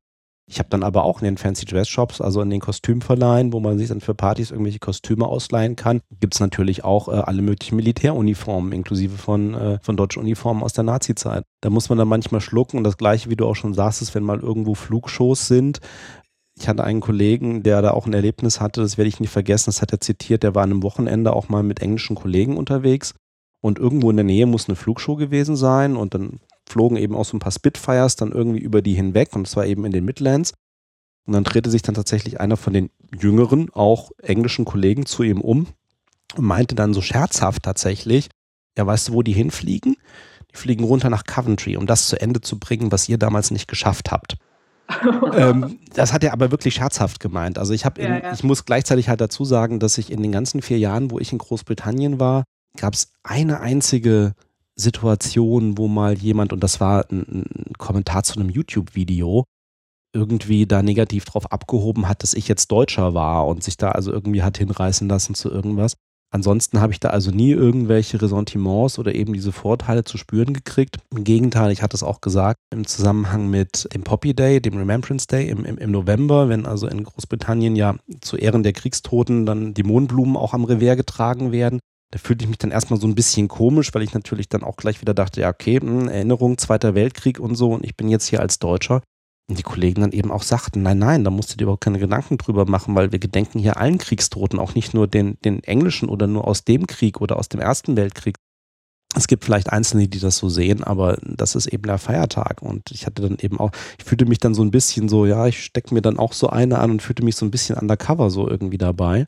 Ich 0.51 0.59
habe 0.59 0.69
dann 0.71 0.83
aber 0.83 1.05
auch 1.05 1.21
in 1.21 1.27
den 1.27 1.37
Fancy 1.37 1.65
Dress 1.65 1.89
Shops, 1.89 2.21
also 2.21 2.41
in 2.41 2.51
den 2.51 2.61
Kostümverleihen, 2.61 3.53
wo 3.53 3.61
man 3.61 3.79
sich 3.79 3.89
dann 3.89 4.01
für 4.01 4.15
Partys 4.15 4.51
irgendwelche 4.51 4.81
Kostüme 4.81 5.27
ausleihen 5.27 5.77
kann, 5.77 6.01
gibt 6.19 6.35
es 6.35 6.41
natürlich 6.41 6.83
auch 6.83 7.09
äh, 7.09 7.13
alle 7.13 7.43
möglichen 7.43 7.77
Militäruniformen, 7.77 8.73
inklusive 8.73 9.17
von, 9.17 9.55
äh, 9.55 9.79
von 9.81 9.97
deutschen 9.97 10.23
Uniformen 10.23 10.65
aus 10.65 10.73
der 10.73 10.85
Nazi-Zeit. 10.85 11.45
Da 11.61 11.71
muss 11.71 11.89
man 11.89 11.99
dann 11.99 12.09
manchmal 12.09 12.41
schlucken 12.41 12.79
und 12.79 12.85
das 12.85 12.97
gleiche, 12.97 13.31
wie 13.31 13.37
du 13.37 13.47
auch 13.47 13.57
schon 13.57 13.75
sagst, 13.75 14.03
ist, 14.03 14.15
wenn 14.15 14.25
mal 14.25 14.41
irgendwo 14.41 14.75
Flugshows 14.75 15.47
sind, 15.47 15.81
ich 16.59 16.67
hatte 16.67 16.83
einen 16.83 17.01
Kollegen, 17.01 17.63
der 17.63 17.83
da 17.83 17.93
auch 17.93 18.07
ein 18.07 18.15
Erlebnis 18.15 18.61
hatte, 18.61 18.81
das 18.81 18.99
werde 18.99 19.09
ich 19.09 19.21
nicht 19.21 19.31
vergessen, 19.31 19.67
das 19.67 19.83
hat 19.83 19.93
er 19.93 20.01
zitiert, 20.01 20.43
der 20.43 20.57
war 20.57 20.65
an 20.65 20.73
einem 20.73 20.83
Wochenende 20.83 21.33
auch 21.33 21.49
mal 21.49 21.63
mit 21.63 21.81
englischen 21.81 22.17
Kollegen 22.17 22.57
unterwegs 22.57 23.15
und 23.61 23.79
irgendwo 23.79 24.11
in 24.11 24.17
der 24.17 24.25
Nähe 24.25 24.47
muss 24.47 24.69
eine 24.69 24.77
Flugshow 24.77 25.17
gewesen 25.17 25.57
sein 25.57 25.97
und 25.97 26.15
dann 26.15 26.41
flogen 26.69 26.97
eben 26.97 27.15
auch 27.15 27.25
so 27.25 27.37
ein 27.37 27.41
paar 27.41 27.53
Spitfires 27.53 28.17
dann 28.17 28.33
irgendwie 28.33 28.61
über 28.61 28.83
die 28.83 28.95
hinweg 28.95 29.35
und 29.35 29.49
zwar 29.49 29.67
eben 29.67 29.85
in 29.85 29.93
den 29.93 30.05
Midlands. 30.05 30.53
Und 31.27 31.35
dann 31.35 31.45
drehte 31.45 31.71
sich 31.71 31.83
dann 31.83 31.95
tatsächlich 31.95 32.41
einer 32.41 32.57
von 32.57 32.73
den 32.73 32.91
jüngeren, 33.15 33.71
auch 33.73 34.11
englischen 34.23 34.65
Kollegen 34.65 35.05
zu 35.05 35.23
ihm 35.23 35.41
um 35.41 35.67
und 36.37 36.45
meinte 36.45 36.75
dann 36.75 36.95
so 36.95 37.03
scherzhaft 37.03 37.65
tatsächlich, 37.65 38.31
ja, 38.79 38.87
weißt 38.87 39.09
du, 39.09 39.13
wo 39.13 39.23
die 39.23 39.33
hinfliegen? 39.33 39.97
Die 40.53 40.57
fliegen 40.57 40.85
runter 40.85 41.11
nach 41.11 41.25
Coventry, 41.25 41.77
um 41.77 41.87
das 41.87 42.09
zu 42.09 42.19
Ende 42.21 42.41
zu 42.41 42.59
bringen, 42.59 42.93
was 42.93 43.09
ihr 43.09 43.19
damals 43.19 43.51
nicht 43.51 43.69
geschafft 43.69 44.11
habt. 44.11 44.37
ähm, 45.35 45.79
das 45.93 46.15
hat 46.15 46.25
er 46.25 46.33
aber 46.33 46.51
wirklich 46.51 46.75
scherzhaft 46.75 47.21
gemeint. 47.21 47.59
Also 47.59 47.75
ich 47.75 47.85
habe, 47.85 48.01
ja, 48.01 48.19
ja. 48.19 48.33
ich 48.33 48.43
muss 48.43 48.65
gleichzeitig 48.65 49.11
halt 49.11 49.21
dazu 49.21 49.45
sagen, 49.45 49.81
dass 49.81 49.99
ich 49.99 50.11
in 50.11 50.23
den 50.23 50.33
ganzen 50.33 50.63
vier 50.63 50.79
Jahren, 50.79 51.11
wo 51.11 51.19
ich 51.19 51.33
in 51.33 51.39
Großbritannien 51.39 52.19
war, 52.19 52.45
gab 52.77 52.95
es 52.95 53.13
eine 53.23 53.61
einzige 53.61 54.35
Situation, 54.77 55.77
wo 55.77 55.89
mal 55.89 56.17
jemand, 56.17 56.53
und 56.53 56.63
das 56.63 56.81
war 56.81 57.07
ein, 57.11 57.45
ein 57.69 57.73
Kommentar 57.79 58.23
zu 58.23 58.39
einem 58.39 58.51
YouTube-Video, 58.51 59.45
irgendwie 60.15 60.67
da 60.67 60.83
negativ 60.83 61.25
drauf 61.25 61.53
abgehoben 61.53 62.09
hat, 62.09 62.23
dass 62.23 62.35
ich 62.35 62.49
jetzt 62.49 62.71
Deutscher 62.71 63.15
war 63.15 63.47
und 63.47 63.63
sich 63.63 63.77
da 63.77 63.91
also 63.91 64.13
irgendwie 64.13 64.43
hat 64.43 64.59
hinreißen 64.59 65.09
lassen 65.09 65.35
zu 65.35 65.51
irgendwas. 65.51 65.95
Ansonsten 66.31 66.81
habe 66.81 66.93
ich 66.93 67.01
da 67.01 67.09
also 67.09 67.31
nie 67.31 67.53
irgendwelche 67.53 68.21
Ressentiments 68.21 68.99
oder 68.99 69.15
eben 69.15 69.33
diese 69.33 69.53
Vorteile 69.53 70.05
zu 70.05 70.19
spüren 70.19 70.53
gekriegt. 70.53 70.99
Im 71.11 71.25
Gegenteil, 71.25 71.73
ich 71.73 71.83
hatte 71.83 71.97
es 71.97 72.03
auch 72.03 72.21
gesagt, 72.21 72.59
im 72.71 72.87
Zusammenhang 72.87 73.49
mit 73.49 73.89
dem 73.95 74.03
Poppy 74.03 74.35
Day, 74.35 74.61
dem 74.61 74.77
Remembrance 74.77 75.27
Day 75.27 75.49
im, 75.49 75.65
im, 75.65 75.79
im 75.79 75.91
November, 75.91 76.51
wenn 76.51 76.67
also 76.67 76.87
in 76.87 77.05
Großbritannien 77.05 77.77
ja 77.77 77.97
zu 78.21 78.37
Ehren 78.37 78.63
der 78.63 78.75
Kriegstoten 78.75 79.47
dann 79.47 79.73
die 79.73 79.85
Mohnblumen 79.85 80.37
auch 80.37 80.53
am 80.53 80.65
Revier 80.65 80.97
getragen 80.97 81.51
werden. 81.51 81.81
Da 82.11 82.19
fühlte 82.19 82.45
ich 82.45 82.49
mich 82.49 82.59
dann 82.59 82.71
erstmal 82.71 83.01
so 83.01 83.07
ein 83.07 83.15
bisschen 83.15 83.49
komisch, 83.49 83.93
weil 83.95 84.03
ich 84.03 84.15
natürlich 84.15 84.49
dann 84.49 84.63
auch 84.63 84.77
gleich 84.77 85.01
wieder 85.01 85.13
dachte, 85.13 85.43
ja, 85.43 85.51
okay, 85.51 85.79
mh, 85.81 85.87
hm, 85.87 86.09
Erinnerung, 86.09 86.59
Zweiter 86.59 86.95
Weltkrieg 86.95 87.39
und 87.39 87.55
so, 87.55 87.73
und 87.73 87.85
ich 87.85 87.97
bin 87.97 88.09
jetzt 88.09 88.27
hier 88.27 88.41
als 88.41 88.59
Deutscher. 88.59 89.03
Und 89.51 89.59
die 89.59 89.63
Kollegen 89.63 90.03
dann 90.03 90.13
eben 90.13 90.31
auch 90.31 90.43
sagten, 90.43 90.83
nein, 90.83 90.99
nein, 90.99 91.25
da 91.25 91.31
musst 91.31 91.53
du 91.53 91.57
dir 91.57 91.65
überhaupt 91.65 91.85
keine 91.85 91.99
Gedanken 91.99 92.37
drüber 92.37 92.67
machen, 92.67 92.95
weil 92.95 93.13
wir 93.13 93.19
gedenken 93.19 93.59
hier 93.59 93.79
allen 93.79 93.97
Kriegstoten, 93.97 94.59
auch 94.59 94.75
nicht 94.75 94.93
nur 94.93 95.07
den, 95.07 95.39
den 95.43 95.65
englischen 95.65 96.11
oder 96.11 96.27
nur 96.27 96.47
aus 96.47 96.65
dem 96.65 96.87
Krieg 96.87 97.23
oder 97.23 97.37
aus 97.37 97.49
dem 97.49 97.61
Ersten 97.61 97.97
Weltkrieg. 97.97 98.37
Es 99.15 99.27
gibt 99.27 99.45
vielleicht 99.45 99.73
Einzelne, 99.73 100.07
die 100.07 100.19
das 100.21 100.37
so 100.37 100.51
sehen, 100.51 100.85
aber 100.85 101.17
das 101.23 101.55
ist 101.55 101.67
eben 101.67 101.85
der 101.85 101.97
Feiertag. 101.97 102.61
Und 102.61 102.91
ich 102.91 103.07
hatte 103.07 103.23
dann 103.23 103.39
eben 103.41 103.59
auch, 103.59 103.71
ich 103.99 104.05
fühlte 104.05 104.27
mich 104.27 104.39
dann 104.39 104.53
so 104.53 104.63
ein 104.63 104.71
bisschen 104.71 105.09
so, 105.09 105.25
ja, 105.25 105.47
ich 105.47 105.65
stecke 105.65 105.95
mir 105.95 106.03
dann 106.03 106.19
auch 106.19 106.35
so 106.35 106.49
eine 106.49 106.79
an 106.79 106.91
und 106.91 107.03
fühlte 107.03 107.25
mich 107.25 107.37
so 107.37 107.47
ein 107.47 107.51
bisschen 107.51 107.79
undercover 107.79 108.29
so 108.29 108.47
irgendwie 108.49 108.77
dabei. 108.77 109.27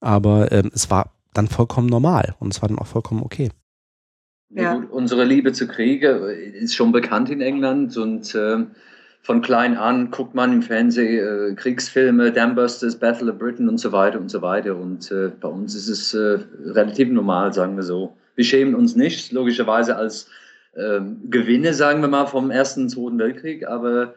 Aber 0.00 0.52
ähm, 0.52 0.70
es 0.72 0.88
war 0.88 1.17
dann 1.34 1.48
vollkommen 1.48 1.88
normal 1.88 2.34
und 2.38 2.54
es 2.54 2.62
war 2.62 2.68
dann 2.68 2.78
auch 2.78 2.86
vollkommen 2.86 3.22
okay. 3.22 3.50
Ja. 4.50 4.82
Unsere 4.90 5.24
Liebe 5.24 5.52
zu 5.52 5.66
Kriege 5.68 6.08
ist 6.08 6.74
schon 6.74 6.90
bekannt 6.90 7.28
in 7.28 7.42
England 7.42 7.96
und 7.98 8.34
äh, 8.34 8.64
von 9.22 9.42
klein 9.42 9.76
an 9.76 10.10
guckt 10.10 10.34
man 10.34 10.52
im 10.54 10.62
Fernsehen 10.62 11.52
äh, 11.52 11.54
Kriegsfilme, 11.54 12.32
Dambusters, 12.32 12.96
Battle 12.96 13.30
of 13.30 13.38
Britain 13.38 13.68
und 13.68 13.78
so 13.78 13.92
weiter 13.92 14.18
und 14.18 14.30
so 14.30 14.40
weiter. 14.40 14.74
Und 14.74 15.10
äh, 15.10 15.30
bei 15.38 15.48
uns 15.48 15.74
ist 15.74 15.88
es 15.88 16.14
äh, 16.14 16.38
relativ 16.64 17.10
normal, 17.10 17.52
sagen 17.52 17.76
wir 17.76 17.82
so. 17.82 18.16
Wir 18.36 18.44
schämen 18.44 18.74
uns 18.74 18.96
nicht, 18.96 19.32
logischerweise 19.32 19.96
als 19.96 20.30
ähm, 20.76 21.18
Gewinne, 21.28 21.74
sagen 21.74 22.00
wir 22.00 22.08
mal, 22.08 22.26
vom 22.26 22.50
Ersten 22.50 22.82
und 22.82 22.88
Zweiten 22.88 23.18
Weltkrieg, 23.18 23.66
aber 23.66 24.14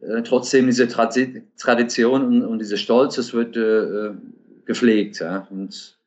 äh, 0.00 0.22
trotzdem 0.22 0.66
diese 0.66 0.86
Tradition 0.86 2.24
und, 2.24 2.42
und 2.44 2.58
dieser 2.58 2.76
Stolz, 2.76 3.16
das 3.16 3.32
wird 3.32 3.56
äh, 3.56 4.10
gepflegt. 4.64 5.20
Ja? 5.20 5.48
Und 5.50 5.98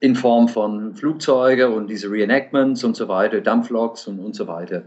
in 0.00 0.16
Form 0.16 0.48
von 0.48 0.94
Flugzeugen 0.94 1.72
und 1.72 1.88
diese 1.88 2.10
Reenactments 2.10 2.82
und 2.84 2.96
so 2.96 3.06
weiter, 3.06 3.40
Dampfloks 3.40 4.06
und, 4.06 4.18
und 4.18 4.34
so 4.34 4.46
weiter. 4.46 4.84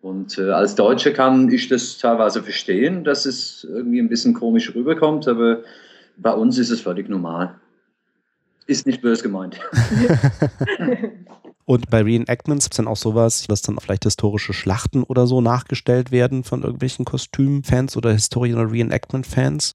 Und 0.00 0.38
äh, 0.38 0.50
als 0.50 0.76
Deutsche 0.76 1.12
kann 1.12 1.50
ich 1.50 1.68
das 1.68 1.98
teilweise 1.98 2.42
verstehen, 2.42 3.02
dass 3.02 3.26
es 3.26 3.66
irgendwie 3.68 3.98
ein 3.98 4.08
bisschen 4.08 4.34
komisch 4.34 4.72
rüberkommt, 4.74 5.26
aber 5.26 5.62
bei 6.16 6.32
uns 6.32 6.56
ist 6.56 6.70
es 6.70 6.80
völlig 6.80 7.08
normal. 7.08 7.56
Ist 8.66 8.86
nicht 8.86 9.02
böse 9.02 9.24
gemeint. 9.24 9.58
Und 11.64 11.90
bei 11.90 12.02
Reenactments 12.02 12.66
ist 12.66 12.78
dann 12.78 12.88
auch 12.88 12.96
sowas, 12.96 13.44
dass 13.46 13.60
dann 13.60 13.78
vielleicht 13.78 14.04
historische 14.04 14.54
Schlachten 14.54 15.02
oder 15.02 15.26
so 15.26 15.42
nachgestellt 15.42 16.10
werden 16.10 16.42
von 16.42 16.62
irgendwelchen 16.62 17.04
Kostümfans 17.04 17.94
oder 17.94 18.10
Historien- 18.12 18.56
oder 18.56 18.72
Reenactment-Fans? 18.72 19.72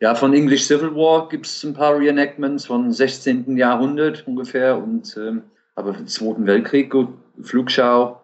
Ja, 0.00 0.14
von 0.14 0.34
English 0.34 0.66
Civil 0.66 0.94
War 0.94 1.28
gibt 1.28 1.46
es 1.46 1.62
ein 1.64 1.74
paar 1.74 1.98
Reenactments 1.98 2.66
von 2.66 2.92
16. 2.92 3.56
Jahrhundert 3.56 4.26
ungefähr. 4.26 4.76
Und, 4.76 5.16
ähm, 5.16 5.42
aber 5.76 5.96
im 5.96 6.06
Zweiten 6.06 6.46
Weltkrieg, 6.46 6.90
gut, 6.90 7.08
Flugschau 7.42 8.20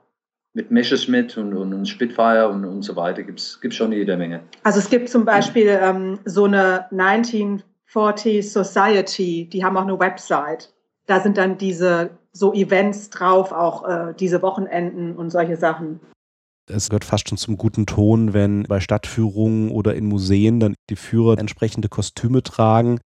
mit 0.52 0.70
Messerschmitt 0.70 1.36
und, 1.36 1.54
und, 1.54 1.72
und 1.72 1.86
Spitfire 1.86 2.48
und, 2.48 2.64
und 2.64 2.82
so 2.82 2.96
weiter 2.96 3.22
gibt 3.22 3.38
es 3.38 3.58
schon 3.70 3.92
jede 3.92 4.16
Menge. 4.16 4.40
Also 4.64 4.80
es 4.80 4.90
gibt 4.90 5.08
zum 5.08 5.24
Beispiel 5.24 5.78
ähm, 5.80 6.18
so 6.24 6.44
eine 6.44 6.90
1940 6.90 8.52
Society, 8.52 9.48
die 9.50 9.64
haben 9.64 9.76
auch 9.76 9.82
eine 9.82 9.98
Website. 9.98 10.72
Da 11.06 11.20
sind 11.20 11.38
dann 11.38 11.56
diese 11.56 12.10
so 12.32 12.52
Events 12.52 13.10
drauf, 13.10 13.52
auch 13.52 13.88
äh, 13.88 14.14
diese 14.18 14.42
Wochenenden 14.42 15.16
und 15.16 15.30
solche 15.30 15.56
Sachen 15.56 16.00
es 16.70 16.88
gehört 16.88 17.04
fast 17.04 17.28
schon 17.28 17.38
zum 17.38 17.56
guten 17.56 17.86
Ton, 17.86 18.32
wenn 18.32 18.64
bei 18.64 18.80
Stadtführungen 18.80 19.70
oder 19.70 19.94
in 19.94 20.06
Museen 20.06 20.60
dann 20.60 20.74
die 20.88 20.96
Führer 20.96 21.38
entsprechende 21.38 21.88
Kostüme 21.88 22.42
tragen. 22.42 23.00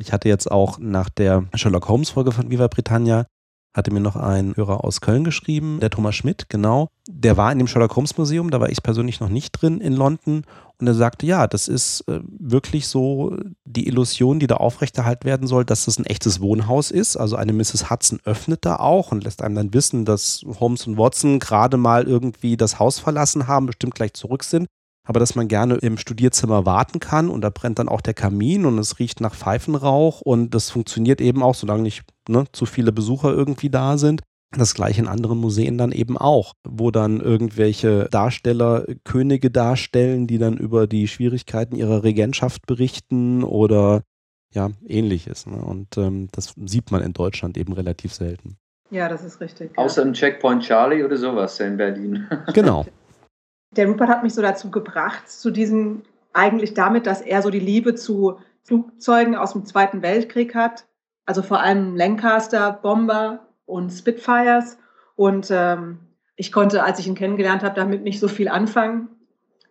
Ich 0.00 0.12
hatte 0.12 0.28
jetzt 0.28 0.50
auch 0.50 0.78
nach 0.78 1.08
der 1.10 1.44
Sherlock 1.54 1.88
Holmes 1.88 2.10
Folge 2.10 2.32
von 2.32 2.50
Viva 2.50 2.68
Britannia 2.68 3.26
hatte 3.74 3.92
mir 3.92 4.00
noch 4.00 4.16
ein 4.16 4.54
Hörer 4.56 4.84
aus 4.84 5.00
Köln 5.00 5.24
geschrieben, 5.24 5.78
der 5.80 5.90
Thomas 5.90 6.14
Schmidt, 6.14 6.48
genau. 6.48 6.88
Der 7.08 7.36
war 7.36 7.50
in 7.50 7.58
dem 7.58 7.66
Sherlock 7.66 7.96
Holmes 7.96 8.16
Museum, 8.18 8.50
da 8.50 8.60
war 8.60 8.68
ich 8.68 8.82
persönlich 8.82 9.20
noch 9.20 9.28
nicht 9.28 9.52
drin 9.52 9.80
in 9.80 9.94
London. 9.94 10.44
Und 10.78 10.86
er 10.86 10.94
sagte, 10.94 11.26
ja, 11.26 11.46
das 11.46 11.68
ist 11.68 12.02
äh, 12.08 12.20
wirklich 12.24 12.88
so 12.88 13.36
die 13.64 13.86
Illusion, 13.86 14.40
die 14.40 14.48
da 14.48 14.56
aufrechterhalten 14.56 15.24
werden 15.24 15.46
soll, 15.46 15.64
dass 15.64 15.84
das 15.84 15.98
ein 15.98 16.06
echtes 16.06 16.40
Wohnhaus 16.40 16.90
ist. 16.90 17.16
Also 17.16 17.36
eine 17.36 17.52
Mrs. 17.52 17.88
Hudson 17.88 18.18
öffnet 18.24 18.64
da 18.64 18.76
auch 18.76 19.12
und 19.12 19.22
lässt 19.22 19.42
einem 19.42 19.54
dann 19.54 19.74
wissen, 19.74 20.04
dass 20.04 20.44
Holmes 20.58 20.86
und 20.86 20.98
Watson 20.98 21.38
gerade 21.38 21.76
mal 21.76 22.04
irgendwie 22.08 22.56
das 22.56 22.78
Haus 22.78 22.98
verlassen 22.98 23.46
haben, 23.46 23.66
bestimmt 23.66 23.94
gleich 23.94 24.12
zurück 24.14 24.42
sind 24.44 24.66
aber 25.04 25.20
dass 25.20 25.34
man 25.34 25.48
gerne 25.48 25.76
im 25.76 25.98
Studierzimmer 25.98 26.64
warten 26.64 27.00
kann 27.00 27.28
und 27.28 27.40
da 27.40 27.50
brennt 27.50 27.78
dann 27.78 27.88
auch 27.88 28.00
der 28.00 28.14
Kamin 28.14 28.66
und 28.66 28.78
es 28.78 28.98
riecht 28.98 29.20
nach 29.20 29.34
Pfeifenrauch 29.34 30.20
und 30.20 30.54
das 30.54 30.70
funktioniert 30.70 31.20
eben 31.20 31.42
auch, 31.42 31.54
solange 31.54 31.82
nicht 31.82 32.04
ne, 32.28 32.44
zu 32.52 32.66
viele 32.66 32.92
Besucher 32.92 33.32
irgendwie 33.32 33.70
da 33.70 33.98
sind. 33.98 34.22
Das 34.56 34.74
gleiche 34.74 35.00
in 35.00 35.08
anderen 35.08 35.38
Museen 35.38 35.78
dann 35.78 35.92
eben 35.92 36.18
auch, 36.18 36.52
wo 36.68 36.90
dann 36.90 37.20
irgendwelche 37.20 38.08
Darsteller 38.10 38.84
Könige 39.02 39.50
darstellen, 39.50 40.26
die 40.26 40.36
dann 40.36 40.58
über 40.58 40.86
die 40.86 41.08
Schwierigkeiten 41.08 41.74
ihrer 41.74 42.04
Regentschaft 42.04 42.66
berichten 42.66 43.44
oder 43.44 44.02
ja, 44.52 44.70
ähnliches. 44.86 45.46
Ne? 45.46 45.56
Und 45.56 45.96
ähm, 45.96 46.28
das 46.32 46.54
sieht 46.66 46.90
man 46.90 47.02
in 47.02 47.14
Deutschland 47.14 47.56
eben 47.56 47.72
relativ 47.72 48.12
selten. 48.12 48.58
Ja, 48.90 49.08
das 49.08 49.24
ist 49.24 49.40
richtig. 49.40 49.76
Außer 49.78 50.02
im 50.02 50.12
Checkpoint 50.12 50.64
Charlie 50.64 51.02
oder 51.02 51.16
sowas 51.16 51.58
in 51.60 51.78
Berlin. 51.78 52.28
Genau. 52.52 52.84
der 53.76 53.88
Rupert 53.88 54.08
hat 54.08 54.22
mich 54.22 54.34
so 54.34 54.42
dazu 54.42 54.70
gebracht, 54.70 55.28
zu 55.30 55.50
diesem, 55.50 56.02
eigentlich 56.32 56.74
damit, 56.74 57.06
dass 57.06 57.20
er 57.20 57.42
so 57.42 57.50
die 57.50 57.60
Liebe 57.60 57.94
zu 57.94 58.38
Flugzeugen 58.64 59.34
aus 59.34 59.52
dem 59.52 59.64
Zweiten 59.64 60.02
Weltkrieg 60.02 60.54
hat. 60.54 60.84
Also 61.26 61.42
vor 61.42 61.60
allem 61.60 61.96
Lancaster, 61.96 62.72
Bomber 62.72 63.46
und 63.66 63.90
Spitfires. 63.90 64.78
Und 65.16 65.48
ähm, 65.50 65.98
ich 66.36 66.52
konnte, 66.52 66.82
als 66.82 66.98
ich 66.98 67.06
ihn 67.06 67.14
kennengelernt 67.14 67.62
habe, 67.62 67.74
damit 67.74 68.02
nicht 68.02 68.20
so 68.20 68.28
viel 68.28 68.48
anfangen. 68.48 69.08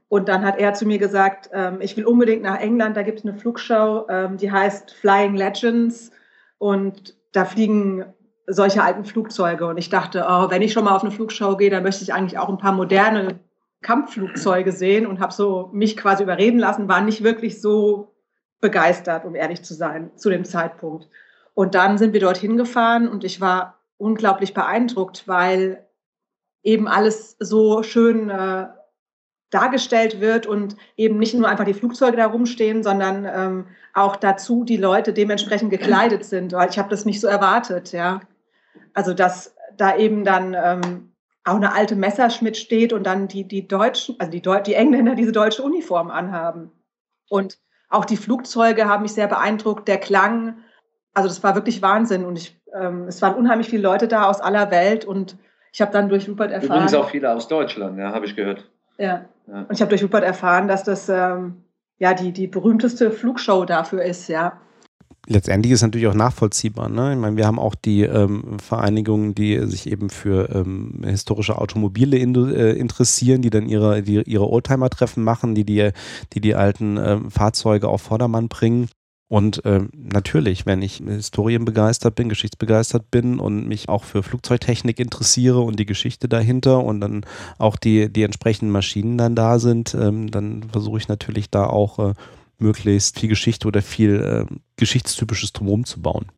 Und 0.08 0.27
dann 0.27 0.43
hat 0.43 0.60
er 0.60 0.74
zu 0.74 0.86
mir 0.86 0.98
gesagt, 0.98 1.50
ähm, 1.53 1.79
ich 1.79 1.96
will 1.96 2.05
unbedingt 2.05 2.43
nach 2.43 2.60
England, 2.60 2.98
da 2.98 3.03
gibt 3.03 3.20
es 3.20 3.25
eine 3.25 3.38
Flugshow, 3.38 4.08
ähm, 4.10 4.38
die 4.38 4.51
heißt 4.51 4.91
Flying 4.91 5.36
Legends. 5.36 6.12
Und 6.58 7.15
da 7.31 7.46
fliegen 7.46 8.05
solche 8.48 8.84
alten 8.84 9.05
Flugzeuge. 9.05 9.67
Und 9.67 9.77
ich 9.77 9.89
dachte, 9.89 10.25
oh, 10.27 10.50
wenn 10.50 10.62
ich 10.62 10.74
schon 10.74 10.84
mal 10.84 10.96
auf 10.96 11.03
eine 11.03 11.12
Flugshow 11.12 11.55
gehe, 11.55 11.70
dann 11.70 11.84
möchte 11.84 12.03
ich 12.03 12.13
eigentlich 12.13 12.38
auch 12.38 12.50
ein 12.50 12.58
paar 12.58 12.74
moderne 12.74 13.39
Kampfflugzeuge 13.81 14.71
sehen 14.71 15.07
und 15.07 15.19
habe 15.19 15.33
so 15.33 15.69
mich 15.73 15.97
quasi 15.97 16.23
überreden 16.23 16.59
lassen, 16.59 16.88
war 16.88 17.01
nicht 17.01 17.23
wirklich 17.23 17.61
so 17.61 18.15
begeistert, 18.59 19.25
um 19.25 19.35
ehrlich 19.35 19.63
zu 19.63 19.73
sein, 19.73 20.11
zu 20.15 20.29
dem 20.29 20.45
Zeitpunkt. 20.45 21.09
Und 21.53 21.75
dann 21.75 21.97
sind 21.97 22.13
wir 22.13 22.19
dorthin 22.19 22.57
gefahren 22.57 23.07
und 23.07 23.23
ich 23.23 23.41
war 23.41 23.79
unglaublich 23.97 24.53
beeindruckt, 24.53 25.27
weil 25.27 25.85
eben 26.63 26.88
alles 26.88 27.35
so 27.39 27.83
schön 27.83 28.29
äh, 28.29 28.67
dargestellt 29.50 30.21
wird 30.21 30.47
und 30.47 30.75
eben 30.95 31.17
nicht 31.17 31.33
nur 31.33 31.50
einfach 31.50 31.65
die 31.65 31.73
Flugzeuge 31.73 32.17
da 32.17 32.27
rumstehen, 32.27 32.83
sondern 32.83 33.25
ähm, 33.25 33.67
auch 33.93 34.15
dazu 34.15 34.63
die 34.63 34.77
Leute 34.77 35.11
dementsprechend 35.11 35.71
gekleidet 35.71 36.23
sind, 36.23 36.53
weil 36.53 36.69
ich 36.69 36.79
habe 36.79 36.89
das 36.89 37.05
nicht 37.05 37.19
so 37.19 37.27
erwartet, 37.27 37.91
ja. 37.91 38.21
Also 38.93 39.13
dass 39.13 39.55
da 39.75 39.97
eben 39.97 40.23
dann 40.23 40.55
ähm, 40.57 41.10
auch 41.43 41.55
eine 41.55 41.74
alte 41.74 41.95
Messerschmidt 41.95 42.57
steht 42.57 42.93
und 42.93 43.03
dann 43.03 43.27
die, 43.27 43.48
die 43.48 43.67
Deutschen, 43.67 44.15
also 44.19 44.31
die, 44.31 44.41
Deu 44.41 44.60
die 44.62 44.75
Engländer 44.75 45.15
diese 45.15 45.31
deutsche 45.31 45.63
Uniform 45.63 46.12
anhaben. 46.12 46.71
Und 47.29 47.57
auch 47.89 48.05
die 48.05 48.17
Flugzeuge 48.17 48.88
haben 48.88 49.03
mich 49.03 49.13
sehr 49.13 49.27
beeindruckt, 49.27 49.88
der 49.88 49.98
Klang, 49.98 50.60
also 51.13 51.27
das 51.27 51.43
war 51.43 51.55
wirklich 51.55 51.81
Wahnsinn 51.81 52.25
und 52.25 52.38
ich, 52.38 52.62
ähm, 52.74 53.07
es 53.07 53.21
waren 53.21 53.36
unheimlich 53.36 53.69
viele 53.69 53.83
Leute 53.83 54.07
da 54.07 54.29
aus 54.29 54.39
aller 54.39 54.71
Welt 54.71 55.03
und 55.03 55.38
ich 55.74 55.81
habe 55.81 55.91
dann 55.91 56.10
durch 56.10 56.29
Rupert 56.29 56.51
erfahren. 56.51 56.71
Übrigens 56.71 56.93
auch 56.93 57.10
viele 57.10 57.33
aus 57.33 57.48
Deutschland, 57.48 57.98
ja, 57.98 58.12
habe 58.12 58.25
ich 58.25 58.36
gehört. 58.36 58.69
Ja. 58.98 59.25
ja. 59.48 59.62
Und 59.62 59.71
ich 59.71 59.81
habe 59.81 59.89
durch 59.89 60.03
Rupert 60.03 60.24
erfahren, 60.24 60.67
dass 60.67 60.83
das 60.83 61.10
ähm, 61.10 61.63
ja 61.98 62.13
die, 62.13 62.31
die 62.31 62.48
berühmteste 62.48 63.12
Flugshow 63.12 63.65
dafür 63.65 64.03
ist, 64.03 64.27
ja 64.27 64.62
letztendlich 65.31 65.73
ist 65.73 65.81
natürlich 65.81 66.07
auch 66.07 66.13
nachvollziehbar. 66.13 66.89
Ne? 66.89 67.13
Ich 67.13 67.19
meine, 67.19 67.38
wir 67.38 67.47
haben 67.47 67.59
auch 67.59 67.75
die 67.75 68.01
ähm, 68.03 68.59
Vereinigungen, 68.59 69.33
die 69.33 69.59
sich 69.65 69.91
eben 69.91 70.09
für 70.09 70.53
ähm, 70.53 71.01
historische 71.03 71.57
Automobile 71.57 72.17
in, 72.17 72.35
äh, 72.35 72.73
interessieren, 72.73 73.41
die 73.41 73.50
dann 73.50 73.67
ihre, 73.67 74.03
die, 74.03 74.21
ihre 74.21 74.50
Oldtimer-Treffen 74.50 75.23
machen, 75.23 75.55
die 75.55 75.63
die, 75.63 75.91
die, 76.33 76.41
die 76.41 76.55
alten 76.55 76.97
ähm, 76.97 77.31
Fahrzeuge 77.31 77.88
auf 77.88 78.01
Vordermann 78.01 78.47
bringen. 78.47 78.89
Und 79.31 79.61
ähm, 79.63 79.89
natürlich, 79.93 80.65
wenn 80.65 80.81
ich 80.81 81.01
historienbegeistert 81.07 82.15
bin, 82.15 82.27
geschichtsbegeistert 82.27 83.09
bin 83.11 83.39
und 83.39 83.65
mich 83.65 83.88
auch 83.88 84.03
für 84.03 84.23
Flugzeugtechnik 84.23 85.00
interessiere 85.00 85.61
und 85.61 85.79
die 85.79 85.85
Geschichte 85.85 86.27
dahinter 86.27 86.83
und 86.83 87.00
dann 87.00 87.25
auch 87.57 87.77
die, 87.77 88.11
die 88.11 88.23
entsprechenden 88.23 88.73
Maschinen 88.73 89.17
dann 89.17 89.33
da 89.33 89.57
sind, 89.57 89.93
ähm, 89.93 90.29
dann 90.31 90.63
versuche 90.69 90.97
ich 90.97 91.07
natürlich 91.07 91.50
da 91.50 91.65
auch 91.65 92.00
äh, 92.00 92.13
möglichst 92.61 93.19
viel 93.19 93.29
Geschichte 93.29 93.67
oder 93.67 93.81
viel 93.81 94.47
äh, 94.49 94.55
geschichtstypisches 94.75 95.53
drumherum 95.53 95.85
zu 95.85 96.01
bauen. 96.01 96.31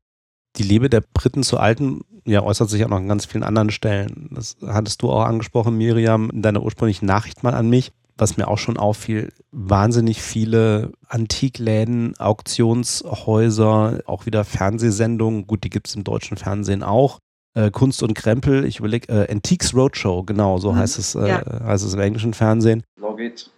Die 0.57 0.63
Liebe 0.63 0.89
der 0.89 1.01
Briten 1.01 1.43
zu 1.43 1.57
Alten 1.57 2.01
ja, 2.25 2.43
äußert 2.43 2.69
sich 2.69 2.83
auch 2.85 2.89
noch 2.89 2.97
an 2.97 3.07
ganz 3.07 3.25
vielen 3.25 3.43
anderen 3.43 3.69
Stellen. 3.69 4.29
Das 4.31 4.57
hattest 4.65 5.01
du 5.01 5.11
auch 5.11 5.25
angesprochen, 5.25 5.77
Miriam, 5.77 6.29
in 6.29 6.41
deiner 6.41 6.63
ursprünglichen 6.63 7.05
Nachricht 7.05 7.43
mal 7.43 7.53
an 7.53 7.69
mich. 7.69 7.91
Was 8.15 8.37
mir 8.37 8.47
auch 8.47 8.59
schon 8.59 8.77
auffiel, 8.77 9.33
wahnsinnig 9.51 10.21
viele 10.21 10.91
Antikläden, 11.07 12.15
Auktionshäuser, 12.19 14.01
auch 14.05 14.27
wieder 14.27 14.45
Fernsehsendungen. 14.45 15.47
Gut, 15.47 15.63
die 15.63 15.71
gibt 15.71 15.87
es 15.87 15.95
im 15.95 16.03
deutschen 16.03 16.37
Fernsehen 16.37 16.83
auch. 16.83 17.17
Äh, 17.55 17.71
Kunst 17.71 18.03
und 18.03 18.13
Krempel, 18.13 18.65
ich 18.65 18.79
überlege, 18.79 19.11
äh, 19.11 19.31
Antiques 19.31 19.75
Roadshow, 19.75 20.23
genau, 20.23 20.59
so 20.59 20.71
mhm. 20.71 20.77
heißt, 20.77 20.99
es, 20.99 21.15
äh, 21.15 21.27
ja. 21.27 21.43
heißt 21.63 21.83
es 21.83 21.95
im 21.95 21.99
englischen 21.99 22.35
Fernsehen. 22.35 22.83
Flogit. 22.99 23.49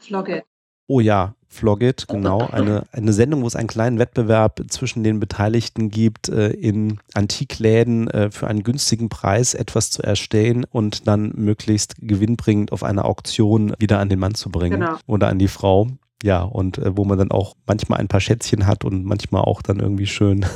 Flogit. 0.00 0.42
Oh 0.88 1.00
ja, 1.00 1.34
Flogit, 1.52 2.08
genau. 2.08 2.38
Eine, 2.52 2.84
eine 2.92 3.12
Sendung, 3.12 3.42
wo 3.42 3.46
es 3.46 3.56
einen 3.56 3.68
kleinen 3.68 3.98
Wettbewerb 3.98 4.62
zwischen 4.68 5.04
den 5.04 5.20
Beteiligten 5.20 5.90
gibt, 5.90 6.28
äh, 6.28 6.48
in 6.48 6.98
Antikläden 7.14 8.08
äh, 8.08 8.30
für 8.30 8.46
einen 8.46 8.62
günstigen 8.62 9.08
Preis 9.08 9.54
etwas 9.54 9.90
zu 9.90 10.02
erstellen 10.02 10.64
und 10.64 11.06
dann 11.06 11.32
möglichst 11.36 11.96
gewinnbringend 12.00 12.72
auf 12.72 12.82
einer 12.82 13.04
Auktion 13.04 13.74
wieder 13.78 13.98
an 13.98 14.08
den 14.08 14.18
Mann 14.18 14.34
zu 14.34 14.50
bringen 14.50 14.80
genau. 14.80 14.96
oder 15.06 15.28
an 15.28 15.38
die 15.38 15.48
Frau. 15.48 15.88
Ja, 16.22 16.42
und 16.42 16.78
äh, 16.78 16.96
wo 16.96 17.04
man 17.04 17.18
dann 17.18 17.30
auch 17.30 17.54
manchmal 17.66 18.00
ein 18.00 18.08
paar 18.08 18.20
Schätzchen 18.20 18.66
hat 18.66 18.84
und 18.84 19.04
manchmal 19.04 19.42
auch 19.42 19.60
dann 19.60 19.80
irgendwie 19.80 20.06
schön 20.06 20.46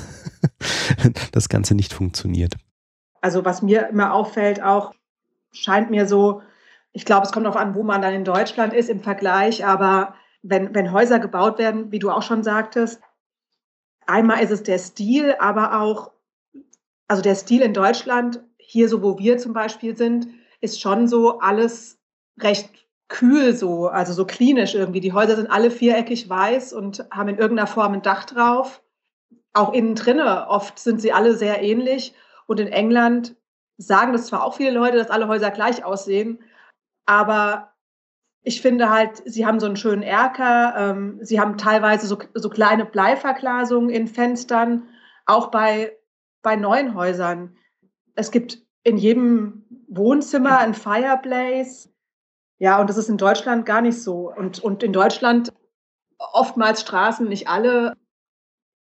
das 1.32 1.48
Ganze 1.48 1.74
nicht 1.74 1.92
funktioniert. 1.92 2.54
Also 3.20 3.44
was 3.44 3.62
mir 3.62 3.88
immer 3.88 4.14
auffällt, 4.14 4.62
auch 4.62 4.92
scheint 5.52 5.90
mir 5.90 6.06
so, 6.06 6.42
ich 6.92 7.04
glaube, 7.04 7.26
es 7.26 7.32
kommt 7.32 7.44
darauf 7.44 7.60
an, 7.60 7.74
wo 7.74 7.82
man 7.82 8.00
dann 8.00 8.14
in 8.14 8.24
Deutschland 8.24 8.72
ist 8.72 8.88
im 8.88 9.00
Vergleich, 9.00 9.66
aber 9.66 10.14
wenn, 10.48 10.74
wenn 10.74 10.92
Häuser 10.92 11.18
gebaut 11.18 11.58
werden, 11.58 11.90
wie 11.92 11.98
du 11.98 12.10
auch 12.10 12.22
schon 12.22 12.42
sagtest, 12.42 13.00
einmal 14.06 14.42
ist 14.42 14.50
es 14.50 14.62
der 14.62 14.78
Stil, 14.78 15.34
aber 15.38 15.80
auch, 15.80 16.12
also 17.08 17.22
der 17.22 17.34
Stil 17.34 17.62
in 17.62 17.74
Deutschland, 17.74 18.42
hier 18.58 18.88
so, 18.88 19.02
wo 19.02 19.18
wir 19.18 19.38
zum 19.38 19.52
Beispiel 19.52 19.96
sind, 19.96 20.28
ist 20.60 20.80
schon 20.80 21.08
so 21.08 21.38
alles 21.40 21.98
recht 22.40 22.70
kühl 23.08 23.54
so, 23.54 23.86
also 23.86 24.12
so 24.12 24.24
klinisch 24.24 24.74
irgendwie. 24.74 25.00
Die 25.00 25.12
Häuser 25.12 25.36
sind 25.36 25.50
alle 25.50 25.70
viereckig 25.70 26.28
weiß 26.28 26.72
und 26.72 27.06
haben 27.12 27.28
in 27.28 27.38
irgendeiner 27.38 27.68
Form 27.68 27.92
ein 27.94 28.02
Dach 28.02 28.24
drauf. 28.24 28.82
auch 29.54 29.72
innen 29.72 29.94
drinne. 29.94 30.48
Oft 30.48 30.78
sind 30.78 31.00
sie 31.00 31.12
alle 31.12 31.34
sehr 31.34 31.62
ähnlich. 31.62 32.14
Und 32.46 32.60
in 32.60 32.68
England 32.68 33.36
sagen 33.78 34.12
das 34.12 34.26
zwar 34.26 34.44
auch 34.44 34.56
viele 34.56 34.70
Leute, 34.70 34.98
dass 34.98 35.10
alle 35.10 35.28
Häuser 35.28 35.50
gleich 35.50 35.84
aussehen, 35.84 36.42
aber 37.06 37.72
ich 38.46 38.62
finde 38.62 38.90
halt, 38.90 39.24
sie 39.24 39.44
haben 39.44 39.58
so 39.58 39.66
einen 39.66 39.74
schönen 39.74 40.04
Erker, 40.04 40.74
ähm, 40.78 41.18
sie 41.20 41.40
haben 41.40 41.58
teilweise 41.58 42.06
so, 42.06 42.16
so 42.34 42.48
kleine 42.48 42.84
Bleiverglasungen 42.84 43.90
in 43.90 44.06
Fenstern, 44.06 44.84
auch 45.26 45.50
bei, 45.50 45.96
bei 46.42 46.54
neuen 46.54 46.94
Häusern. 46.94 47.56
Es 48.14 48.30
gibt 48.30 48.58
in 48.84 48.98
jedem 48.98 49.64
Wohnzimmer 49.88 50.58
ein 50.58 50.74
Fireplace. 50.74 51.92
Ja, 52.58 52.80
und 52.80 52.88
das 52.88 52.96
ist 52.96 53.08
in 53.08 53.16
Deutschland 53.16 53.66
gar 53.66 53.80
nicht 53.80 54.00
so. 54.00 54.32
Und, 54.32 54.60
und 54.60 54.84
in 54.84 54.92
Deutschland 54.92 55.52
oftmals 56.16 56.82
Straßen, 56.82 57.28
nicht 57.28 57.48
alle. 57.48 57.94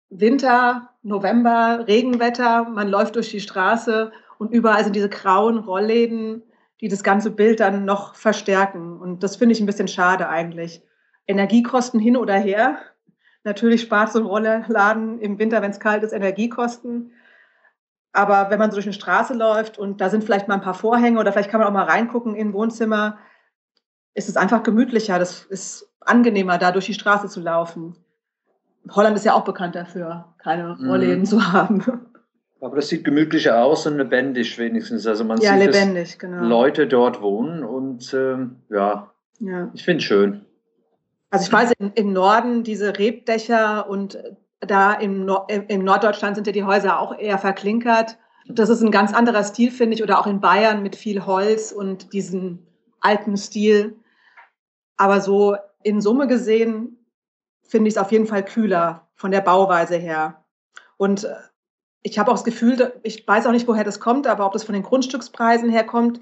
Winter, 0.10 0.90
November, 1.04 1.86
Regenwetter, 1.88 2.66
man 2.66 2.90
läuft 2.90 3.16
durch 3.16 3.30
die 3.30 3.40
Straße 3.40 4.12
und 4.38 4.52
überall 4.52 4.84
sind 4.84 4.96
diese 4.96 5.10
grauen 5.10 5.58
Rollläden 5.58 6.44
die 6.84 6.90
das 6.90 7.02
ganze 7.02 7.32
Bild 7.32 7.62
dann 7.62 7.86
noch 7.86 8.14
verstärken. 8.14 9.00
Und 9.00 9.24
das 9.24 9.38
finde 9.38 9.54
ich 9.54 9.62
ein 9.62 9.66
bisschen 9.66 9.88
schade 9.88 10.28
eigentlich. 10.28 10.84
Energiekosten 11.28 11.98
hin 11.98 12.18
oder 12.18 12.34
her. 12.34 12.78
Natürlich 13.46 13.82
spart 13.82 14.12
so 14.12 14.20
ein 14.20 14.26
Rollladen 14.26 15.18
im 15.20 15.40
Winter, 15.40 15.62
wenn 15.62 15.72
es 15.72 15.80
kalt 15.80 16.04
ist, 16.04 16.12
Energiekosten. 16.12 17.14
Aber 18.12 18.50
wenn 18.50 18.60
man 18.60 18.70
so 18.70 18.76
durch 18.76 18.86
eine 18.86 18.94
Straße 18.94 19.34
läuft 19.34 19.78
und 19.78 20.02
da 20.02 20.10
sind 20.10 20.26
vielleicht 20.26 20.50
mal 20.50 20.56
ein 20.56 20.62
paar 20.62 20.74
Vorhänge 20.74 21.22
oder 21.22 21.32
vielleicht 21.32 21.50
kann 21.50 21.62
man 21.62 21.70
auch 21.70 21.74
mal 21.74 21.86
reingucken 21.86 22.36
in 22.36 22.50
ein 22.50 22.54
Wohnzimmer, 22.54 23.18
ist 24.14 24.28
es 24.28 24.36
einfach 24.36 24.62
gemütlicher. 24.62 25.18
Das 25.18 25.46
ist 25.46 25.90
angenehmer, 26.02 26.58
da 26.58 26.74
durch 26.74 26.88
die 26.88 26.94
Straße 26.94 27.30
zu 27.30 27.40
laufen. 27.40 27.96
Holland 28.92 29.16
ist 29.16 29.24
ja 29.24 29.36
auch 29.36 29.46
bekannt 29.46 29.76
dafür, 29.76 30.34
keine. 30.38 30.78
Rollläden 30.86 31.20
mhm. 31.20 31.26
zu 31.28 31.54
haben. 31.54 32.08
Aber 32.64 32.78
das 32.78 32.88
sieht 32.88 33.04
gemütlicher 33.04 33.62
aus 33.62 33.86
und 33.88 33.98
lebendig 33.98 34.58
wenigstens. 34.58 35.06
Also 35.06 35.26
man 35.26 35.38
ja, 35.42 35.58
sieht, 35.58 35.74
lebendig, 35.74 36.12
dass 36.12 36.20
genau. 36.20 36.44
Leute 36.46 36.88
dort 36.88 37.22
wohnen 37.22 37.62
und 37.62 38.14
ähm, 38.14 38.62
ja, 38.70 39.12
ja, 39.40 39.70
ich 39.74 39.84
finde 39.84 39.98
es 39.98 40.06
schön. 40.06 40.46
Also 41.30 41.46
ich 41.46 41.52
weiß, 41.52 41.74
im, 41.78 41.92
im, 41.96 42.14
Norden 42.14 42.64
diese 42.64 42.98
Rebdächer 42.98 43.90
und 43.90 44.18
da 44.62 44.94
im, 44.94 45.26
Nord 45.26 45.52
im 45.52 45.84
Norddeutschland 45.84 46.36
sind 46.36 46.48
ja 46.48 46.54
die 46.54 46.64
Häuser 46.64 47.00
auch 47.00 47.18
eher 47.20 47.38
verklinkert. 47.38 48.18
Das 48.48 48.70
ist 48.70 48.82
ein 48.82 48.92
ganz 48.92 49.14
anderer 49.14 49.44
Stil, 49.44 49.70
finde 49.70 49.96
ich, 49.96 50.04
oder 50.04 50.18
auch 50.20 50.28
in 50.28 50.40
Bayern 50.40 50.84
mit 50.84 50.96
viel 50.96 51.26
Holz 51.26 51.74
und 51.74 52.14
diesen 52.14 52.66
alten 53.02 53.36
Stil. 53.36 53.98
Aber 54.96 55.20
so 55.20 55.58
in 55.82 56.00
Summe 56.00 56.28
gesehen 56.28 56.98
finde 57.64 57.90
ich 57.90 57.96
es 57.96 58.02
auf 58.02 58.14
jeden 58.14 58.28
Fall 58.28 58.46
kühler 58.46 59.10
von 59.16 59.32
der 59.32 59.42
Bauweise 59.42 59.98
her. 59.98 60.46
Und 60.96 61.26
äh, 61.26 61.34
ich 62.04 62.20
habe 62.20 62.30
auch 62.30 62.36
das 62.36 62.44
Gefühl, 62.44 62.94
ich 63.04 63.26
weiß 63.26 63.48
auch 63.48 63.52
nicht, 63.52 63.68
woher 63.68 63.86
das 63.86 64.00
kommt, 64.00 64.28
aber 64.28 64.46
ob 64.46 64.54
das 64.54 64.66
von 64.66 64.74
den 64.74 64.84
Grundstückspreisen 64.84 65.70
herkommt, 65.70 66.20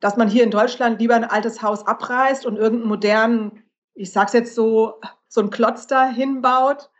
dass 0.00 0.16
man 0.16 0.28
hier 0.28 0.42
in 0.42 0.50
Deutschland 0.50 1.00
lieber 1.00 1.14
ein 1.14 1.24
altes 1.24 1.62
Haus 1.62 1.86
abreißt 1.86 2.46
und 2.46 2.56
irgendeinen 2.56 2.88
modernen, 2.88 3.64
ich 3.94 4.12
sage 4.12 4.26
es 4.28 4.32
jetzt 4.32 4.54
so, 4.54 5.00
so 5.28 5.40
einen 5.40 5.50
Klotz 5.50 5.86
da 5.86 6.08
hinbaut, 6.08 6.90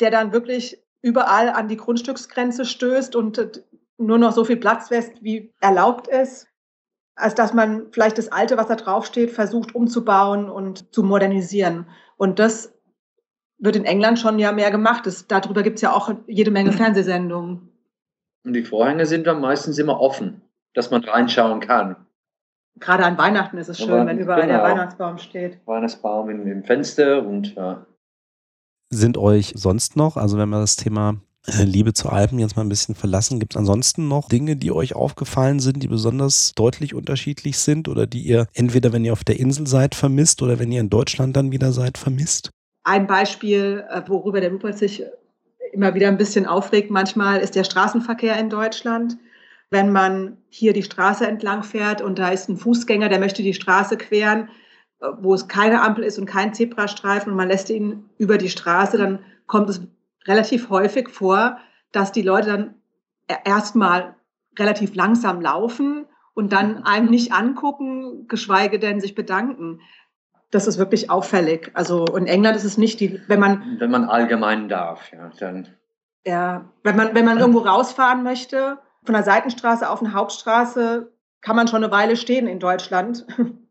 der 0.00 0.10
dann 0.10 0.32
wirklich 0.32 0.82
überall 1.02 1.50
an 1.50 1.68
die 1.68 1.76
Grundstücksgrenze 1.76 2.64
stößt 2.64 3.14
und 3.14 3.62
nur 3.96 4.18
noch 4.18 4.32
so 4.32 4.44
viel 4.44 4.56
Platz 4.56 4.90
lässt, 4.90 5.22
wie 5.22 5.52
erlaubt 5.60 6.08
ist, 6.08 6.48
als 7.14 7.34
dass 7.34 7.52
man 7.52 7.92
vielleicht 7.92 8.18
das 8.18 8.32
Alte, 8.32 8.56
was 8.56 8.66
da 8.66 8.76
draufsteht, 8.76 9.30
versucht 9.30 9.74
umzubauen 9.74 10.50
und 10.50 10.92
zu 10.92 11.02
modernisieren. 11.02 11.88
Und 12.16 12.38
das 12.38 12.74
wird 13.58 13.76
in 13.76 13.84
England 13.84 14.18
schon 14.18 14.38
ja 14.38 14.52
mehr 14.52 14.70
gemacht. 14.70 15.06
Das, 15.06 15.26
darüber 15.26 15.62
gibt 15.62 15.76
es 15.76 15.82
ja 15.82 15.92
auch 15.92 16.12
jede 16.26 16.50
Menge 16.50 16.72
Fernsehsendungen. 16.72 17.68
Und 18.44 18.52
die 18.52 18.64
Vorhänge 18.64 19.06
sind 19.06 19.26
dann 19.26 19.40
meistens 19.40 19.78
immer 19.78 20.00
offen, 20.00 20.42
dass 20.74 20.90
man 20.90 21.04
reinschauen 21.04 21.60
kann. 21.60 21.96
Gerade 22.80 23.04
an 23.04 23.18
Weihnachten 23.18 23.58
ist 23.58 23.68
es 23.68 23.78
schön, 23.78 24.06
wenn 24.06 24.18
überall 24.18 24.42
genau. 24.42 24.54
der 24.54 24.62
Weihnachtsbaum 24.62 25.18
steht. 25.18 25.58
Weihnachtsbaum 25.66 26.30
im, 26.30 26.46
im 26.46 26.64
Fenster 26.64 27.26
und 27.26 27.54
ja. 27.56 27.84
Sind 28.90 29.18
euch 29.18 29.52
sonst 29.56 29.96
noch, 29.96 30.16
also 30.16 30.38
wenn 30.38 30.48
wir 30.48 30.60
das 30.60 30.76
Thema 30.76 31.16
äh, 31.46 31.64
Liebe 31.64 31.92
zu 31.92 32.08
Alpen 32.08 32.38
jetzt 32.38 32.56
mal 32.56 32.62
ein 32.62 32.68
bisschen 32.68 32.94
verlassen, 32.94 33.40
gibt 33.40 33.54
es 33.54 33.56
ansonsten 33.58 34.08
noch 34.08 34.28
Dinge, 34.28 34.56
die 34.56 34.72
euch 34.72 34.94
aufgefallen 34.94 35.60
sind, 35.60 35.82
die 35.82 35.88
besonders 35.88 36.52
deutlich 36.54 36.94
unterschiedlich 36.94 37.58
sind 37.58 37.88
oder 37.88 38.06
die 38.06 38.22
ihr 38.22 38.46
entweder, 38.54 38.92
wenn 38.92 39.04
ihr 39.04 39.12
auf 39.12 39.24
der 39.24 39.38
Insel 39.38 39.66
seid, 39.66 39.94
vermisst 39.94 40.40
oder 40.40 40.58
wenn 40.58 40.72
ihr 40.72 40.80
in 40.80 40.88
Deutschland 40.88 41.36
dann 41.36 41.52
wieder 41.52 41.72
seid, 41.72 41.98
vermisst? 41.98 42.50
Ein 42.88 43.06
Beispiel, 43.06 43.84
äh, 43.90 44.00
worüber 44.06 44.40
der 44.40 44.50
Rupert 44.50 44.78
sich 44.78 45.04
immer 45.72 45.94
wieder 45.94 46.08
ein 46.08 46.16
bisschen 46.16 46.46
aufregt 46.46 46.90
manchmal, 46.90 47.38
ist 47.40 47.54
der 47.54 47.64
Straßenverkehr 47.64 48.38
in 48.38 48.48
Deutschland. 48.48 49.18
Wenn 49.68 49.92
man 49.92 50.38
hier 50.48 50.72
die 50.72 50.82
Straße 50.82 51.26
entlang 51.26 51.62
fährt 51.64 52.00
und 52.00 52.18
da 52.18 52.30
ist 52.30 52.48
ein 52.48 52.56
Fußgänger, 52.56 53.10
der 53.10 53.18
möchte 53.18 53.42
die 53.42 53.52
Straße 53.52 53.98
queren, 53.98 54.48
äh, 55.02 55.08
wo 55.20 55.34
es 55.34 55.48
keine 55.48 55.82
Ampel 55.82 56.02
ist 56.02 56.18
und 56.18 56.24
kein 56.24 56.54
Zebrastreifen 56.54 57.30
und 57.30 57.36
man 57.36 57.48
lässt 57.48 57.68
ihn 57.68 58.08
über 58.16 58.38
die 58.38 58.48
Straße, 58.48 58.96
dann 58.96 59.18
kommt 59.46 59.68
es 59.68 59.82
relativ 60.26 60.70
häufig 60.70 61.10
vor, 61.10 61.58
dass 61.92 62.10
die 62.10 62.22
Leute 62.22 62.48
dann 62.48 62.74
e-, 63.30 63.34
erstmal 63.44 64.16
relativ 64.58 64.94
langsam 64.94 65.42
laufen 65.42 66.06
und 66.32 66.54
dann 66.54 66.84
einem 66.84 67.10
nicht 67.10 67.34
angucken, 67.34 68.28
geschweige 68.28 68.78
denn 68.78 68.98
sich 68.98 69.14
bedanken 69.14 69.80
das 70.50 70.66
ist 70.66 70.78
wirklich 70.78 71.10
auffällig. 71.10 71.70
Also 71.74 72.04
in 72.06 72.26
England 72.26 72.56
ist 72.56 72.64
es 72.64 72.78
nicht 72.78 73.00
die, 73.00 73.20
wenn 73.28 73.40
man. 73.40 73.76
Wenn 73.78 73.90
man 73.90 74.04
allgemein 74.04 74.68
darf, 74.68 75.12
ja, 75.12 75.30
dann. 75.38 75.68
Ja, 76.26 76.64
wenn 76.82 76.96
man, 76.96 77.14
wenn 77.14 77.24
man 77.24 77.38
irgendwo 77.38 77.60
rausfahren 77.60 78.22
möchte, 78.22 78.78
von 79.04 79.14
der 79.14 79.22
Seitenstraße 79.22 79.88
auf 79.88 80.02
eine 80.02 80.12
Hauptstraße, 80.12 81.12
kann 81.40 81.56
man 81.56 81.68
schon 81.68 81.82
eine 81.82 81.92
Weile 81.92 82.16
stehen 82.16 82.46
in 82.46 82.58
Deutschland. 82.58 83.26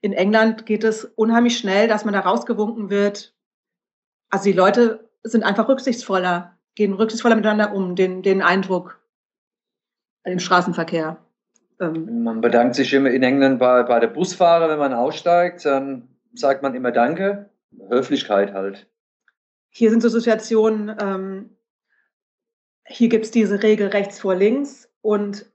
In 0.00 0.12
England 0.12 0.64
geht 0.64 0.84
es 0.84 1.04
unheimlich 1.04 1.58
schnell, 1.58 1.88
dass 1.88 2.04
man 2.04 2.14
da 2.14 2.20
rausgewunken 2.20 2.88
wird. 2.88 3.34
Also 4.30 4.44
die 4.44 4.52
Leute 4.52 5.10
sind 5.24 5.42
einfach 5.42 5.68
rücksichtsvoller, 5.68 6.56
gehen 6.76 6.92
rücksichtsvoller 6.92 7.34
miteinander 7.34 7.74
um, 7.74 7.96
den, 7.96 8.22
den 8.22 8.40
Eindruck 8.40 9.00
im 10.22 10.38
Straßenverkehr. 10.38 11.16
Ähm. 11.80 12.22
Man 12.22 12.40
bedankt 12.40 12.76
sich 12.76 12.92
immer 12.92 13.10
in 13.10 13.24
England 13.24 13.58
bei, 13.58 13.82
bei 13.82 13.98
der 13.98 14.06
Busfahrer, 14.06 14.68
wenn 14.68 14.78
man 14.78 14.94
aussteigt. 14.94 15.64
Dann 15.64 16.08
sagt 16.38 16.62
man 16.62 16.74
immer 16.74 16.92
Danke. 16.92 17.50
Höflichkeit 17.88 18.52
halt. 18.54 18.88
Hier 19.70 19.90
sind 19.90 20.02
so 20.02 20.08
Situationen, 20.08 20.94
ähm, 21.00 21.56
hier 22.86 23.08
gibt 23.08 23.26
es 23.26 23.30
diese 23.30 23.62
Regel 23.62 23.88
rechts 23.88 24.20
vor 24.20 24.34
links 24.34 24.90
und 25.02 25.46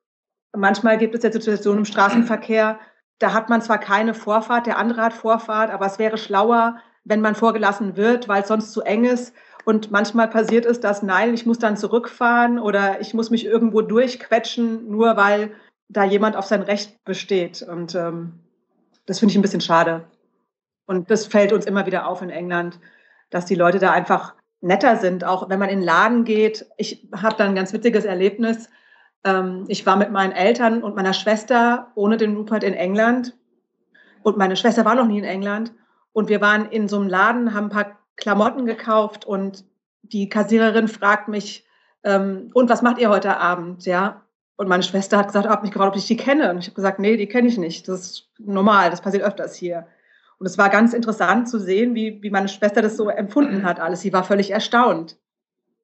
manchmal 0.55 0.97
gibt 0.97 1.15
es 1.15 1.23
ja 1.23 1.31
Situationen 1.31 1.79
im 1.79 1.85
Straßenverkehr, 1.85 2.79
da 3.19 3.33
hat 3.33 3.49
man 3.49 3.61
zwar 3.61 3.77
keine 3.77 4.13
Vorfahrt, 4.13 4.67
der 4.67 4.77
andere 4.77 5.01
hat 5.01 5.13
Vorfahrt, 5.13 5.71
aber 5.71 5.85
es 5.85 5.97
wäre 5.99 6.17
schlauer, 6.17 6.77
wenn 7.03 7.21
man 7.21 7.35
vorgelassen 7.35 7.95
wird, 7.95 8.27
weil 8.27 8.41
es 8.41 8.47
sonst 8.47 8.71
zu 8.71 8.81
eng 8.81 9.05
ist. 9.05 9.33
Und 9.65 9.91
manchmal 9.91 10.27
passiert 10.27 10.65
es, 10.65 10.79
dass 10.79 11.03
nein, 11.03 11.33
ich 11.33 11.45
muss 11.45 11.57
dann 11.57 11.77
zurückfahren 11.77 12.59
oder 12.59 12.99
ich 12.99 13.13
muss 13.13 13.29
mich 13.29 13.45
irgendwo 13.45 13.81
durchquetschen, 13.81 14.89
nur 14.89 15.15
weil 15.15 15.51
da 15.87 16.03
jemand 16.03 16.35
auf 16.35 16.45
sein 16.45 16.63
Recht 16.63 17.03
besteht. 17.05 17.61
Und 17.61 17.95
ähm, 17.95 18.39
das 19.05 19.19
finde 19.19 19.31
ich 19.31 19.37
ein 19.37 19.41
bisschen 19.41 19.61
schade. 19.61 20.05
Und 20.85 21.09
das 21.09 21.25
fällt 21.25 21.53
uns 21.53 21.65
immer 21.65 21.85
wieder 21.85 22.07
auf 22.07 22.21
in 22.21 22.29
England, 22.29 22.79
dass 23.29 23.45
die 23.45 23.55
Leute 23.55 23.79
da 23.79 23.91
einfach 23.91 24.35
netter 24.61 24.97
sind, 24.97 25.23
auch 25.23 25.49
wenn 25.49 25.59
man 25.59 25.69
in 25.69 25.79
den 25.79 25.85
Laden 25.85 26.23
geht. 26.23 26.65
Ich 26.77 27.07
habe 27.15 27.35
da 27.37 27.45
ein 27.45 27.55
ganz 27.55 27.73
witziges 27.73 28.05
Erlebnis. 28.05 28.69
Ähm, 29.23 29.65
ich 29.67 29.85
war 29.85 29.95
mit 29.95 30.11
meinen 30.11 30.31
Eltern 30.31 30.83
und 30.83 30.95
meiner 30.95 31.13
Schwester 31.13 31.91
ohne 31.95 32.17
den 32.17 32.35
Rupert 32.35 32.63
in 32.63 32.73
England. 32.73 33.35
Und 34.23 34.37
meine 34.37 34.55
Schwester 34.55 34.85
war 34.85 34.95
noch 34.95 35.07
nie 35.07 35.19
in 35.19 35.25
England. 35.25 35.73
Und 36.13 36.29
wir 36.29 36.41
waren 36.41 36.69
in 36.69 36.87
so 36.87 36.97
einem 36.97 37.09
Laden, 37.09 37.53
haben 37.53 37.65
ein 37.65 37.69
paar 37.71 37.99
Klamotten 38.15 38.65
gekauft 38.65 39.25
und 39.25 39.65
die 40.03 40.29
Kassiererin 40.29 40.87
fragt 40.87 41.27
mich, 41.27 41.65
ähm, 42.03 42.51
und 42.53 42.69
was 42.69 42.81
macht 42.81 42.99
ihr 42.99 43.09
heute 43.09 43.37
Abend? 43.37 43.85
Ja. 43.85 44.21
Und 44.55 44.67
meine 44.69 44.83
Schwester 44.83 45.17
hat 45.17 45.27
gesagt, 45.27 45.47
hat 45.47 45.63
mich 45.63 45.71
gefragt, 45.71 45.93
ob 45.93 45.97
ich 45.97 46.07
die 46.07 46.17
kenne. 46.17 46.51
Und 46.51 46.59
ich 46.59 46.67
habe 46.67 46.75
gesagt, 46.75 46.99
nee, 46.99 47.17
die 47.17 47.27
kenne 47.27 47.47
ich 47.47 47.57
nicht. 47.57 47.87
Das 47.87 48.01
ist 48.01 48.29
normal, 48.37 48.91
das 48.91 49.01
passiert 49.01 49.23
öfters 49.23 49.55
hier. 49.55 49.87
Und 50.39 50.45
es 50.45 50.57
war 50.57 50.69
ganz 50.69 50.93
interessant 50.93 51.49
zu 51.49 51.59
sehen, 51.59 51.95
wie, 51.95 52.21
wie 52.21 52.29
meine 52.29 52.49
Schwester 52.49 52.81
das 52.81 52.97
so 52.97 53.09
empfunden 53.09 53.63
hat 53.63 53.79
alles. 53.79 54.01
Sie 54.01 54.13
war 54.13 54.23
völlig 54.23 54.51
erstaunt. 54.51 55.17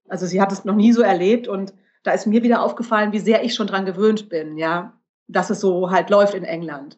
Also 0.08 0.26
sie 0.26 0.42
hat 0.42 0.52
es 0.52 0.66
noch 0.66 0.76
nie 0.76 0.92
so 0.92 1.02
erlebt 1.02 1.48
und 1.48 1.74
da 2.04 2.12
ist 2.12 2.28
mir 2.28 2.44
wieder 2.44 2.64
aufgefallen, 2.64 3.12
wie 3.12 3.20
sehr 3.20 3.44
ich 3.44 3.54
schon 3.54 3.68
dran 3.68 3.86
gewöhnt 3.86 4.30
bin, 4.30 4.58
ja, 4.58 5.00
dass 5.28 5.50
es 5.50 5.60
so 5.60 5.92
halt 5.92 6.10
läuft 6.10 6.34
in 6.34 6.44
England. 6.44 6.98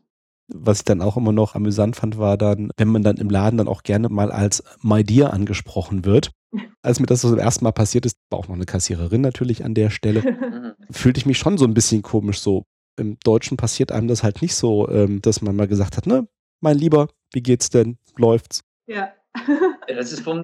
Was 0.53 0.79
ich 0.79 0.85
dann 0.85 1.01
auch 1.01 1.17
immer 1.17 1.31
noch 1.31 1.55
amüsant 1.55 1.95
fand, 1.95 2.17
war 2.17 2.37
dann, 2.37 2.71
wenn 2.77 2.89
man 2.89 3.03
dann 3.03 3.17
im 3.17 3.29
Laden 3.29 3.57
dann 3.57 3.67
auch 3.67 3.83
gerne 3.83 4.09
mal 4.09 4.31
als 4.31 4.63
My 4.81 5.03
Dear 5.03 5.33
angesprochen 5.33 6.05
wird. 6.05 6.31
Als 6.83 6.99
mir 6.99 7.05
das 7.05 7.21
so 7.21 7.29
zum 7.29 7.37
ersten 7.37 7.63
Mal 7.63 7.71
passiert 7.71 8.05
ist, 8.05 8.17
war 8.29 8.39
auch 8.39 8.47
noch 8.47 8.55
eine 8.55 8.65
Kassiererin 8.65 9.21
natürlich 9.21 9.63
an 9.63 9.73
der 9.73 9.89
Stelle, 9.89 10.75
fühlte 10.91 11.19
ich 11.19 11.25
mich 11.25 11.37
schon 11.37 11.57
so 11.57 11.63
ein 11.63 11.73
bisschen 11.73 12.01
komisch 12.01 12.41
so. 12.41 12.65
Im 12.97 13.17
Deutschen 13.23 13.55
passiert 13.55 13.91
einem 13.91 14.07
das 14.07 14.23
halt 14.23 14.41
nicht 14.41 14.55
so, 14.55 14.89
ähm, 14.89 15.21
dass 15.21 15.41
man 15.41 15.55
mal 15.55 15.67
gesagt 15.67 15.95
hat, 15.95 16.07
ne, 16.07 16.27
mein 16.59 16.77
Lieber, 16.77 17.07
wie 17.31 17.41
geht's 17.41 17.69
denn? 17.69 17.97
Läuft's? 18.17 18.63
Ja. 18.87 19.09
Ja, 19.87 19.95
das 19.95 20.11
ist 20.13 20.21
von, 20.21 20.43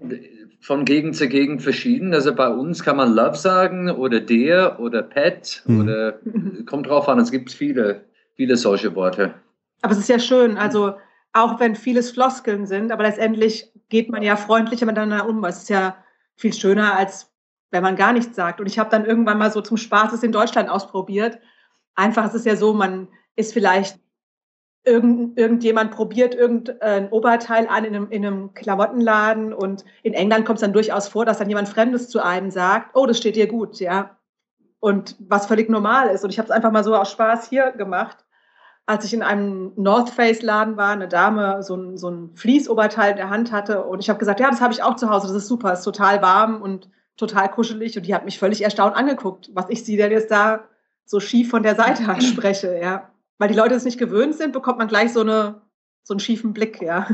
von 0.61 0.83
Gegend 0.83 1.15
zu 1.15 1.27
Gegend 1.29 1.61
verschieden. 1.61 2.13
Also 2.13 2.33
bei 2.33 2.49
uns 2.49 2.83
kann 2.83 2.97
man 2.97 3.13
Love 3.13 3.35
sagen 3.37 3.89
oder 3.91 4.19
der 4.19 4.79
oder 4.79 5.03
Pet 5.03 5.61
Mhm. 5.65 5.81
oder 5.81 6.19
kommt 6.65 6.87
drauf 6.87 7.07
an, 7.07 7.19
es 7.19 7.31
gibt 7.31 7.51
viele, 7.51 8.05
viele 8.35 8.57
solche 8.57 8.95
Worte. 8.95 9.35
Aber 9.81 9.93
es 9.93 9.99
ist 9.99 10.09
ja 10.09 10.19
schön, 10.19 10.57
also 10.57 10.95
auch 11.33 11.59
wenn 11.59 11.75
vieles 11.75 12.11
Floskeln 12.11 12.65
sind, 12.65 12.91
aber 12.91 13.03
letztendlich 13.03 13.71
geht 13.89 14.09
man 14.09 14.23
ja 14.23 14.35
freundlicher 14.35 14.85
miteinander 14.85 15.27
um. 15.29 15.43
Es 15.45 15.57
ist 15.63 15.69
ja 15.69 15.97
viel 16.35 16.53
schöner, 16.53 16.97
als 16.97 17.31
wenn 17.71 17.83
man 17.83 17.95
gar 17.95 18.11
nichts 18.13 18.35
sagt. 18.35 18.59
Und 18.59 18.65
ich 18.67 18.79
habe 18.79 18.89
dann 18.89 19.05
irgendwann 19.05 19.37
mal 19.37 19.51
so 19.51 19.61
zum 19.61 19.77
Spaß 19.77 20.13
es 20.13 20.23
in 20.23 20.31
Deutschland 20.31 20.69
ausprobiert. 20.69 21.37
Einfach 21.95 22.25
es 22.25 22.33
ist 22.33 22.45
ja 22.45 22.55
so, 22.55 22.73
man 22.73 23.07
ist 23.35 23.53
vielleicht 23.53 23.99
irgend, 24.87 25.37
irgendjemand 25.37 25.91
probiert 25.91 26.33
irgendein 26.33 27.09
Oberteil 27.09 27.67
an 27.67 27.85
in 27.85 27.95
einem, 27.95 28.09
in 28.09 28.25
einem 28.25 28.53
Klamottenladen 28.53 29.53
und 29.53 29.85
in 30.03 30.13
England 30.13 30.45
kommt 30.45 30.57
es 30.57 30.61
dann 30.61 30.73
durchaus 30.73 31.07
vor, 31.07 31.25
dass 31.25 31.37
dann 31.37 31.49
jemand 31.49 31.69
Fremdes 31.69 32.09
zu 32.09 32.23
einem 32.23 32.49
sagt, 32.49 32.95
oh, 32.95 33.05
das 33.05 33.17
steht 33.17 33.35
dir 33.35 33.47
gut, 33.47 33.79
ja. 33.79 34.17
Und 34.79 35.15
was 35.19 35.47
völlig 35.47 35.69
normal 35.69 36.09
ist. 36.09 36.23
Und 36.23 36.29
ich 36.29 36.39
habe 36.39 36.47
es 36.47 36.51
einfach 36.51 36.71
mal 36.71 36.83
so 36.83 36.95
aus 36.95 37.11
Spaß 37.11 37.49
hier 37.49 37.71
gemacht 37.71 38.17
als 38.87 39.03
ich 39.03 39.13
in 39.13 39.21
einem 39.21 39.73
North 39.75 40.09
Face 40.09 40.41
Laden 40.41 40.77
war, 40.77 40.91
eine 40.91 41.09
Dame 41.09 41.61
so 41.61 41.75
ein, 41.75 41.97
so 41.97 42.09
ein 42.09 42.31
Fließoberteil 42.35 43.11
in 43.11 43.17
der 43.17 43.29
Hand 43.29 43.51
hatte 43.51 43.83
und 43.83 43.99
ich 43.99 44.09
habe 44.09 44.17
gesagt, 44.17 44.39
ja, 44.39 44.49
das 44.49 44.61
habe 44.61 44.73
ich 44.73 44.81
auch 44.81 44.95
zu 44.95 45.09
Hause, 45.09 45.27
das 45.27 45.35
ist 45.35 45.49
super, 45.49 45.73
ist 45.73 45.83
total 45.83 46.21
warm 46.21 46.61
und 46.61 46.89
total 47.17 47.51
kuschelig 47.51 47.97
und 47.97 48.05
die 48.05 48.15
hat 48.15 48.23
mich 48.23 48.39
völlig 48.39 48.63
erstaunt 48.63 48.95
angeguckt, 48.95 49.51
was 49.53 49.65
ich 49.69 49.83
sie 49.83 49.97
denn 49.97 50.11
jetzt 50.11 50.31
da 50.31 50.61
so 51.03 51.19
schief 51.19 51.49
von 51.49 51.63
der 51.63 51.75
Seite 51.75 52.03
anspreche, 52.07 52.79
ja. 52.81 53.09
Weil 53.39 53.49
die 53.49 53.55
Leute 53.55 53.75
es 53.75 53.85
nicht 53.85 53.99
gewöhnt 53.99 54.35
sind, 54.35 54.53
bekommt 54.53 54.79
man 54.79 54.87
gleich 54.87 55.13
so, 55.13 55.21
eine, 55.21 55.61
so 56.03 56.13
einen 56.13 56.19
schiefen 56.19 56.53
Blick, 56.53 56.81
ja. 56.81 57.07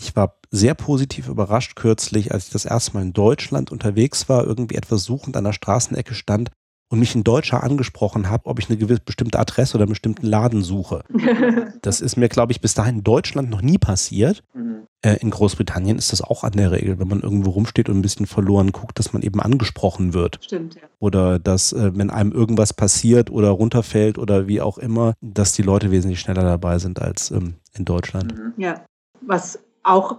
Ich 0.00 0.16
war 0.16 0.40
sehr 0.50 0.74
positiv 0.74 1.28
überrascht 1.28 1.76
kürzlich, 1.76 2.32
als 2.32 2.46
ich 2.46 2.52
das 2.52 2.64
erste 2.64 2.94
Mal 2.94 3.02
in 3.02 3.12
Deutschland 3.12 3.70
unterwegs 3.70 4.28
war, 4.28 4.44
irgendwie 4.44 4.74
etwas 4.74 5.04
suchend 5.04 5.36
an 5.36 5.44
der 5.44 5.52
Straßenecke 5.52 6.14
stand 6.14 6.50
und 6.94 7.00
mich 7.00 7.14
ein 7.14 7.24
Deutscher 7.24 7.62
angesprochen 7.62 8.30
habe, 8.30 8.46
ob 8.46 8.60
ich 8.60 8.70
eine 8.70 8.78
gewisse 8.78 9.00
bestimmte 9.04 9.38
Adresse 9.38 9.76
oder 9.76 9.82
einen 9.82 9.90
bestimmten 9.90 10.26
Laden 10.26 10.62
suche. 10.62 11.02
Das 11.82 12.00
ist 12.00 12.16
mir, 12.16 12.28
glaube 12.28 12.52
ich, 12.52 12.60
bis 12.60 12.72
dahin 12.72 12.98
in 12.98 13.04
Deutschland 13.04 13.50
noch 13.50 13.60
nie 13.60 13.76
passiert. 13.78 14.42
Mhm. 14.54 14.86
Äh, 15.02 15.16
in 15.16 15.30
Großbritannien 15.30 15.98
ist 15.98 16.12
das 16.12 16.22
auch 16.22 16.44
an 16.44 16.52
der 16.52 16.70
Regel, 16.72 16.98
wenn 16.98 17.08
man 17.08 17.20
irgendwo 17.20 17.50
rumsteht 17.50 17.88
und 17.88 17.98
ein 17.98 18.02
bisschen 18.02 18.26
verloren 18.26 18.72
guckt, 18.72 18.98
dass 18.98 19.12
man 19.12 19.22
eben 19.22 19.40
angesprochen 19.40 20.14
wird. 20.14 20.38
Stimmt, 20.42 20.76
ja. 20.76 20.82
Oder 20.98 21.38
dass, 21.38 21.72
äh, 21.72 21.90
wenn 21.94 22.10
einem 22.10 22.32
irgendwas 22.32 22.72
passiert 22.72 23.30
oder 23.30 23.50
runterfällt 23.50 24.16
oder 24.16 24.46
wie 24.46 24.60
auch 24.60 24.78
immer, 24.78 25.14
dass 25.20 25.52
die 25.52 25.62
Leute 25.62 25.90
wesentlich 25.90 26.20
schneller 26.20 26.44
dabei 26.44 26.78
sind 26.78 27.02
als 27.02 27.30
ähm, 27.30 27.54
in 27.76 27.84
Deutschland. 27.84 28.38
Mhm. 28.38 28.54
Ja, 28.56 28.84
was 29.20 29.58
auch 29.82 30.18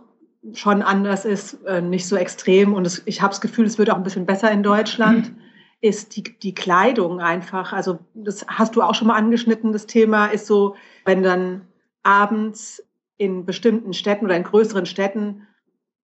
schon 0.53 0.81
anders 0.81 1.25
ist, 1.25 1.63
äh, 1.65 1.81
nicht 1.81 2.07
so 2.07 2.15
extrem 2.15 2.73
und 2.73 2.85
es, 2.85 3.01
ich 3.05 3.21
habe 3.21 3.31
das 3.31 3.41
Gefühl, 3.41 3.65
es 3.65 3.79
wird 3.79 3.89
auch 3.89 3.97
ein 3.97 4.03
bisschen 4.03 4.25
besser 4.25 4.51
in 4.51 4.61
Deutschland, 4.61 5.31
ist 5.85 6.15
die, 6.15 6.23
die 6.23 6.55
Kleidung 6.55 7.19
einfach. 7.19 7.71
Also 7.71 7.99
das 8.15 8.45
hast 8.47 8.75
du 8.75 8.81
auch 8.81 8.95
schon 8.95 9.07
mal 9.07 9.15
angeschnitten, 9.15 9.71
das 9.71 9.85
Thema 9.85 10.27
ist 10.27 10.47
so, 10.47 10.75
wenn 11.05 11.21
dann 11.21 11.67
abends 12.01 12.83
in 13.17 13.45
bestimmten 13.45 13.93
Städten 13.93 14.25
oder 14.25 14.35
in 14.35 14.43
größeren 14.43 14.87
Städten 14.87 15.47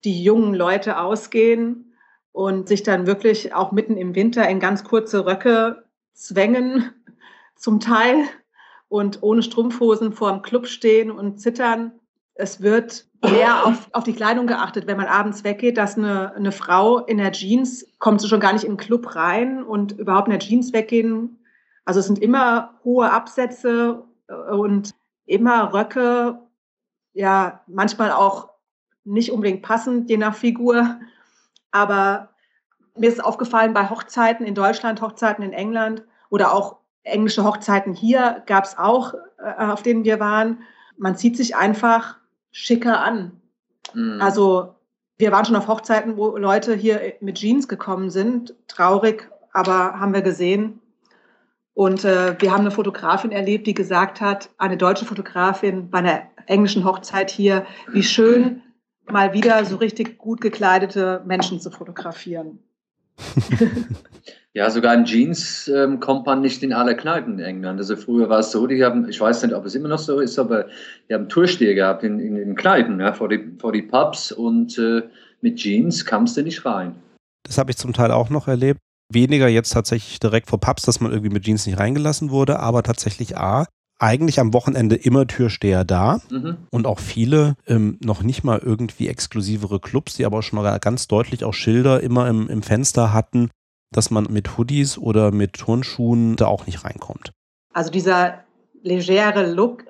die 0.05 0.23
jungen 0.25 0.55
Leute 0.55 0.99
ausgehen 0.99 1.95
und 2.33 2.69
sich 2.69 2.83
dann 2.83 3.07
wirklich 3.07 3.55
auch 3.55 3.71
mitten 3.71 3.97
im 3.97 4.15
Winter 4.15 4.49
in 4.49 4.61
ganz 4.61 4.83
kurze 4.83 5.27
Röcke 5.27 5.85
zwängen, 6.15 6.91
zum 7.55 7.81
Teil, 7.81 8.25
und 8.89 9.23
ohne 9.23 9.43
Strumpfhosen 9.43 10.13
vor 10.13 10.31
dem 10.31 10.43
Club 10.43 10.69
stehen 10.69 11.11
und 11.11 11.41
zittern. 11.41 11.93
Es 12.39 12.61
wird 12.61 13.07
mehr 13.23 13.65
auf, 13.67 13.89
auf 13.93 14.05
die 14.05 14.15
Kleidung 14.15 14.47
geachtet, 14.47 14.87
wenn 14.87 14.97
man 14.97 15.07
abends 15.07 15.45
weggeht, 15.45 15.77
dass 15.79 15.97
eine, 15.97 16.35
eine 16.35 16.53
Frau 16.53 16.99
in 16.99 17.19
der 17.19 17.33
Jeans 17.33 17.87
kommt 17.99 18.21
sie 18.21 18.29
schon 18.29 18.41
gar 18.41 18.53
nicht 18.53 18.65
in 18.65 18.73
den 18.73 18.77
Club 18.77 19.15
rein 19.17 19.63
und 19.63 19.93
überhaupt 19.93 20.29
in 20.29 20.33
der 20.33 20.41
Jeans 20.41 20.73
weggehen. 20.73 21.39
Also 21.85 22.01
es 22.01 22.07
sind 22.07 22.19
immer 22.19 22.75
hohe 22.85 23.11
Absätze 23.11 24.05
äh, 24.29 24.35
und 24.35 24.91
immer 25.27 25.73
Röcke, 25.73 26.39
ja, 27.13 27.63
manchmal 27.67 28.13
auch 28.13 28.51
nicht 29.05 29.33
unbedingt 29.33 29.63
passend, 29.63 30.11
je 30.11 30.17
nach 30.17 30.35
Figur. 30.35 30.99
Aber 31.71 32.31
mir 32.97 33.09
ist 33.09 33.25
aufgefallen, 33.25 33.73
bei 33.73 33.89
Hochzeiten 33.89 34.47
in 34.47 34.55
Deutschland, 34.55 35.01
Hochzeiten 35.01 35.45
in 35.45 35.53
England 35.53 36.03
oder 36.29 36.53
auch 36.53 36.77
englische 37.03 37.45
Hochzeiten 37.45 37.95
hier 37.95 38.43
gab 38.47 38.65
es 38.65 38.77
auch, 38.77 39.15
äh, 39.39 39.65
auf 39.65 39.83
denen 39.83 40.05
wir 40.05 40.21
waren. 40.21 40.59
Man 40.99 41.17
zieht 41.17 41.37
sich 41.37 41.57
einfach 41.57 42.17
schicker 42.51 43.03
an. 43.03 43.41
Mhm. 43.95 44.21
Also 44.21 44.75
wir 45.19 45.33
waren 45.33 45.45
schon 45.45 45.57
auf 45.57 45.69
Hochzeiten, 45.69 46.17
wo 46.17 46.37
Leute 46.37 46.75
hier 46.75 47.15
mit 47.21 47.37
Jeans 47.39 47.69
gekommen 47.69 48.11
sind. 48.11 48.55
Traurig, 48.69 49.31
aber 49.53 49.99
haben 49.99 50.13
wir 50.13 50.23
gesehen. 50.23 50.81
Und 51.75 52.05
äh, 52.05 52.41
wir 52.41 52.53
haben 52.53 52.61
eine 52.61 52.71
Fotografin 52.71 53.33
erlebt, 53.33 53.67
die 53.67 53.75
gesagt 53.75 54.21
hat, 54.21 54.51
eine 54.57 54.77
deutsche 54.77 55.05
Fotografin 55.05 55.91
bei 55.91 55.99
einer 55.99 56.23
englischen 56.47 56.85
Hochzeit 56.85 57.31
hier, 57.31 57.67
wie 57.89 58.03
schön 58.03 58.63
mal 59.11 59.33
wieder 59.33 59.65
so 59.65 59.77
richtig 59.77 60.19
gut 60.19 60.41
gekleidete 60.41 61.23
Menschen 61.27 61.61
zu 61.61 61.71
fotografieren. 61.71 62.59
Ja, 64.57 64.71
sogar 64.71 64.95
in 64.95 65.05
Jeans 65.05 65.69
ähm, 65.69 66.01
kommt 66.01 66.25
man 66.25 66.41
nicht 66.41 66.63
in 66.63 66.73
alle 66.73 66.97
Kneipen 66.97 67.39
in 67.39 67.45
England. 67.45 67.79
Also 67.79 67.95
früher 67.95 68.31
war 68.31 68.39
es 68.39 68.53
so, 68.53 68.67
die 68.67 68.83
haben, 68.83 69.07
ich 69.07 69.21
weiß 69.21 69.43
nicht, 69.43 69.55
ob 69.55 69.67
es 69.67 69.75
immer 69.75 69.89
noch 69.89 69.99
so 69.99 70.19
ist, 70.19 70.39
aber 70.39 70.65
die 71.11 71.13
haben 71.13 71.29
Toursteher 71.29 71.75
gehabt 71.75 72.03
in, 72.03 72.19
in 72.21 72.37
den 72.37 72.57
Kneipen, 72.57 72.99
ja, 72.99 73.13
vor, 73.13 73.29
die, 73.29 73.53
vor 73.59 73.73
die 73.73 73.83
Pubs 73.83 74.33
und 74.33 74.79
äh, 74.79 75.03
mit 75.43 75.57
Jeans 75.57 76.07
kamst 76.07 76.39
du 76.39 76.43
nicht 76.43 76.65
rein. 76.65 76.95
Das 77.43 77.59
habe 77.59 77.71
ich 77.71 77.77
zum 77.77 77.93
Teil 77.93 78.11
auch 78.11 78.31
noch 78.31 78.49
erlebt. 78.49 78.81
Weniger 79.13 79.47
jetzt 79.47 79.75
tatsächlich 79.75 80.21
direkt 80.21 80.49
vor 80.49 80.59
Pubs, 80.59 80.85
dass 80.85 81.01
man 81.01 81.13
irgendwie 81.13 81.35
mit 81.35 81.45
Jeans 81.45 81.67
nicht 81.67 81.79
reingelassen 81.79 82.31
wurde, 82.31 82.59
aber 82.59 82.83
tatsächlich 82.83 83.37
A, 83.37 83.67
eigentlich 83.99 84.41
am 84.41 84.53
Wochenende 84.53 84.97
immer 84.97 85.27
Türsteher 85.27 85.85
da 85.85 86.21
Mhm. 86.31 86.57
und 86.71 86.87
auch 86.87 86.99
viele 86.99 87.55
ähm, 87.67 87.99
noch 88.05 88.23
nicht 88.23 88.45
mal 88.45 88.59
irgendwie 88.59 89.09
exklusivere 89.09 89.81
Clubs, 89.81 90.17
die 90.17 90.27
aber 90.27 90.43
schon 90.43 90.61
mal 90.61 90.79
ganz 90.79 91.09
deutlich 91.09 91.45
auch 91.45 91.55
Schilder 91.55 92.03
immer 92.03 92.29
im, 92.29 92.49
im 92.49 92.63
Fenster 92.63 93.13
hatten, 93.13 93.51
dass 93.93 94.11
man 94.11 94.27
mit 94.31 94.59
Hoodies 94.59 94.99
oder 94.99 95.31
mit 95.33 95.55
Turnschuhen 95.55 96.37
da 96.37 96.47
auch 96.47 96.67
nicht 96.67 96.85
reinkommt. 96.85 97.33
Also 97.73 97.91
dieser 97.91 98.45
legere 98.83 99.51
Look 99.51 99.85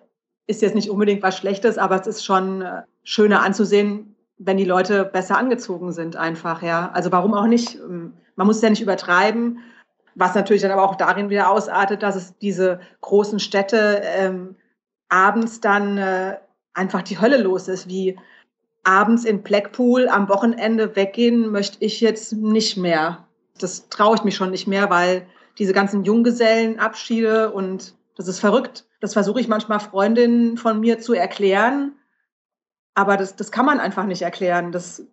ist 0.47 0.63
jetzt 0.63 0.75
nicht 0.75 0.91
unbedingt 0.91 1.23
was 1.23 1.37
Schlechtes, 1.37 1.77
aber 1.79 2.01
es 2.01 2.07
ist 2.07 2.25
schon 2.25 2.63
äh, 2.63 2.83
schöner 3.03 3.43
anzusehen, 3.43 4.15
wenn 4.39 4.57
die 4.59 4.65
Leute 4.65 5.05
besser 5.05 5.39
angezogen 5.39 5.93
sind 5.93 6.15
einfach, 6.17 6.63
ja. 6.63 6.91
Also 6.93 7.11
warum 7.11 7.35
auch 7.35 7.47
nicht? 7.47 7.77
Ähm, 7.77 8.13
Man 8.37 8.47
muss 8.47 8.57
es 8.57 8.63
ja 8.63 8.71
nicht 8.71 8.83
übertreiben, 8.83 9.59
was 10.17 10.35
natürlich 10.35 10.63
dann 10.63 10.73
aber 10.73 10.83
auch 10.83 10.97
darin 10.97 11.31
wieder 11.31 11.51
ausartet, 11.51 12.03
dass 12.03 12.17
es 12.17 12.37
diese 12.39 12.81
großen 13.03 13.39
Städte 13.39 14.03
ähm, 14.03 14.57
abends 15.09 15.61
dann 15.61 15.99
äh, 15.99 16.39
einfach 16.75 17.03
die 17.03 17.21
Hölle 17.21 17.37
los 17.37 17.69
ist, 17.69 17.89
wie 17.89 18.19
abends 18.83 19.25
in 19.25 19.43
Blackpool 19.43 20.09
am 20.09 20.29
Wochenende 20.29 20.97
weggehen 20.97 21.51
möchte 21.51 21.85
ich 21.85 22.01
jetzt 22.01 22.33
nicht 22.33 22.77
mehr. 22.77 23.27
Das 23.59 23.89
traue 23.89 24.17
ich 24.17 24.25
mich 24.25 24.37
schon 24.37 24.51
nicht 24.51 24.67
mehr, 24.67 24.91
weil 24.91 25.27
diese 25.59 25.73
ganzen 25.73 26.05
Junggesellenabschiede 26.05 27.53
und 27.53 27.95
das 28.17 28.29
ist 28.29 28.41
verrückt. 28.41 28.87
Das 29.01 29.13
versuche 29.13 29.41
ich 29.41 29.49
manchmal 29.49 29.81
Freundinnen 29.81 30.57
von 30.57 30.81
mir 30.81 30.99
zu 30.99 31.13
erklären, 31.13 31.93
aber 32.95 33.19
das, 33.19 33.37
das 33.37 33.53
kann 33.53 33.67
man 33.67 33.79
einfach 33.79 34.07
nicht 34.07 34.23
erklären, 34.23 34.73
das, 34.73 35.05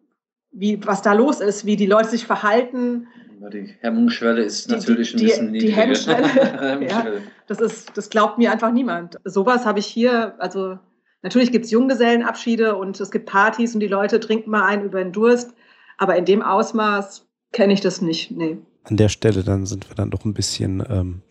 wie, 0.51 0.85
was 0.85 1.01
da 1.01 1.11
los 1.11 1.41
ist, 1.41 1.65
wie 1.65 1.75
die 1.75 1.85
Leute 1.85 2.09
sich 2.09 2.25
verhalten. 2.25 3.07
Ja, 3.43 3.49
Die 3.49 3.75
Hemmungsschwelle 3.81 4.41
ist 4.41 4.69
Die- 4.69 4.75
natürlich 4.75 5.11
die- 5.15 5.17
ein 5.23 5.27
bisschen 5.27 5.45
die 5.53 5.59
niedriger. 5.59 5.75
Hemmschwelle, 5.81 6.27
Hemmschwelle. 6.61 7.21
Das, 7.47 7.59
ist, 7.59 7.91
das 7.97 8.09
glaubt 8.09 8.37
mir 8.37 8.51
einfach 8.53 8.71
niemand. 8.71 9.19
Sowas 9.25 9.65
habe 9.65 9.79
ich 9.79 9.85
hier, 9.85 10.35
also 10.41 10.79
natürlich 11.23 11.51
gibt 11.51 11.65
es 11.65 11.71
Junggesellenabschiede 11.71 12.75
und 12.77 12.99
es 13.01 13.11
gibt 13.11 13.25
Partys 13.29 13.73
und 13.73 13.81
die 13.81 13.87
Leute 13.87 14.19
trinken 14.21 14.49
mal 14.49 14.63
einen 14.65 14.85
über 14.85 15.03
den 15.03 15.11
Durst, 15.11 15.53
aber 15.97 16.15
in 16.15 16.23
dem 16.25 16.41
Ausmaß 16.41 17.27
kenne 17.51 17.73
ich 17.73 17.81
das 17.81 18.01
nicht. 18.01 18.31
Nee. 18.31 18.57
An 18.85 18.95
der 18.97 19.09
Stelle 19.09 19.43
dann 19.43 19.65
sind 19.65 19.89
wir 19.89 19.95
dann 19.95 20.09
doch 20.09 20.23
ein 20.25 20.33
bisschen 20.33 20.81
ähm, 20.89 21.21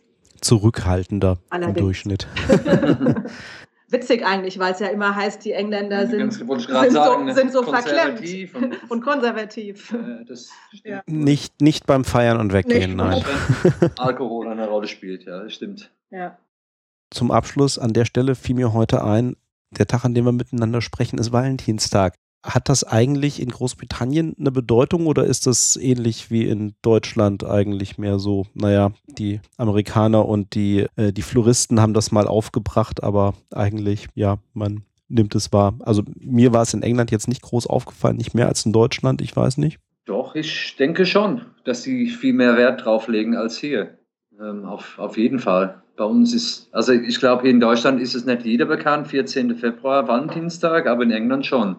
zurückhaltender 0.40 1.38
Allerdings. 1.50 1.78
im 1.78 1.82
Durchschnitt. 1.84 2.26
Witzig 3.92 4.24
eigentlich, 4.24 4.58
weil 4.58 4.72
es 4.72 4.80
ja 4.80 4.88
immer 4.88 5.14
heißt, 5.14 5.44
die 5.44 5.52
Engländer 5.52 6.06
sind, 6.06 6.18
Ganz- 6.18 6.36
sind, 6.38 6.92
sagen, 6.92 7.28
so, 7.28 7.34
sind 7.34 7.52
so 7.52 7.62
konservativ 7.62 8.50
verklemmt 8.52 8.82
und- 8.82 8.90
und 8.90 9.00
konservativ. 9.02 9.92
Äh. 9.92 10.24
Ja. 10.88 11.02
Nicht, 11.06 11.60
nicht 11.60 11.86
beim 11.86 12.04
Feiern 12.04 12.40
und 12.40 12.52
Weggehen, 12.52 12.96
Nicht. 12.96 12.96
nein. 12.96 13.90
Alkohol 13.98 14.48
eine 14.48 14.66
Rolle 14.66 14.88
spielt, 14.88 15.24
ja, 15.24 15.42
das 15.42 15.52
stimmt. 15.54 15.92
Ja. 16.10 16.38
Zum 17.10 17.30
Abschluss 17.30 17.78
an 17.78 17.92
der 17.92 18.06
Stelle 18.06 18.34
fiel 18.34 18.54
mir 18.56 18.72
heute 18.72 19.04
ein, 19.04 19.36
der 19.70 19.86
Tag, 19.86 20.04
an 20.04 20.14
dem 20.14 20.24
wir 20.24 20.32
miteinander 20.32 20.80
sprechen, 20.80 21.18
ist 21.18 21.32
Valentinstag. 21.32 22.14
Hat 22.42 22.68
das 22.68 22.84
eigentlich 22.84 23.40
in 23.40 23.50
Großbritannien 23.50 24.34
eine 24.38 24.50
Bedeutung 24.50 25.06
oder 25.06 25.24
ist 25.24 25.46
das 25.46 25.76
ähnlich 25.76 26.30
wie 26.30 26.46
in 26.48 26.74
Deutschland 26.82 27.44
eigentlich 27.44 27.98
mehr 27.98 28.18
so, 28.18 28.46
naja, 28.54 28.92
die 29.06 29.40
Amerikaner 29.56 30.26
und 30.26 30.54
die, 30.54 30.86
äh, 30.96 31.12
die 31.12 31.22
Floristen 31.22 31.80
haben 31.80 31.94
das 31.94 32.10
mal 32.10 32.26
aufgebracht, 32.26 33.02
aber 33.02 33.34
eigentlich, 33.52 34.08
ja, 34.14 34.38
man 34.54 34.82
nimmt 35.08 35.34
es 35.34 35.52
wahr? 35.52 35.74
Also 35.80 36.02
mir 36.18 36.52
war 36.52 36.62
es 36.62 36.74
in 36.74 36.82
England 36.82 37.10
jetzt 37.10 37.28
nicht 37.28 37.42
groß 37.42 37.66
aufgefallen, 37.66 38.16
nicht 38.16 38.34
mehr 38.34 38.48
als 38.48 38.66
in 38.66 38.72
Deutschland, 38.72 39.20
ich 39.20 39.36
weiß 39.36 39.58
nicht. 39.58 39.78
Doch, 40.04 40.34
ich 40.34 40.74
denke 40.76 41.06
schon, 41.06 41.42
dass 41.64 41.82
sie 41.82 42.08
viel 42.08 42.32
mehr 42.32 42.56
Wert 42.56 42.84
drauf 42.84 43.06
legen 43.06 43.36
als 43.36 43.56
hier. 43.56 43.98
Ähm, 44.40 44.64
auf, 44.64 44.98
auf 44.98 45.16
jeden 45.16 45.38
Fall. 45.38 45.82
Bei 45.96 46.04
uns 46.04 46.34
ist, 46.34 46.68
also 46.72 46.92
ich 46.92 47.20
glaube, 47.20 47.42
hier 47.42 47.50
in 47.50 47.60
Deutschland 47.60 48.00
ist 48.00 48.14
es 48.14 48.24
nicht 48.24 48.44
jeder 48.44 48.64
bekannt, 48.64 49.08
14. 49.08 49.54
Februar, 49.56 50.08
Valentinstag, 50.08 50.86
aber 50.86 51.02
in 51.04 51.10
England 51.12 51.46
schon. 51.46 51.76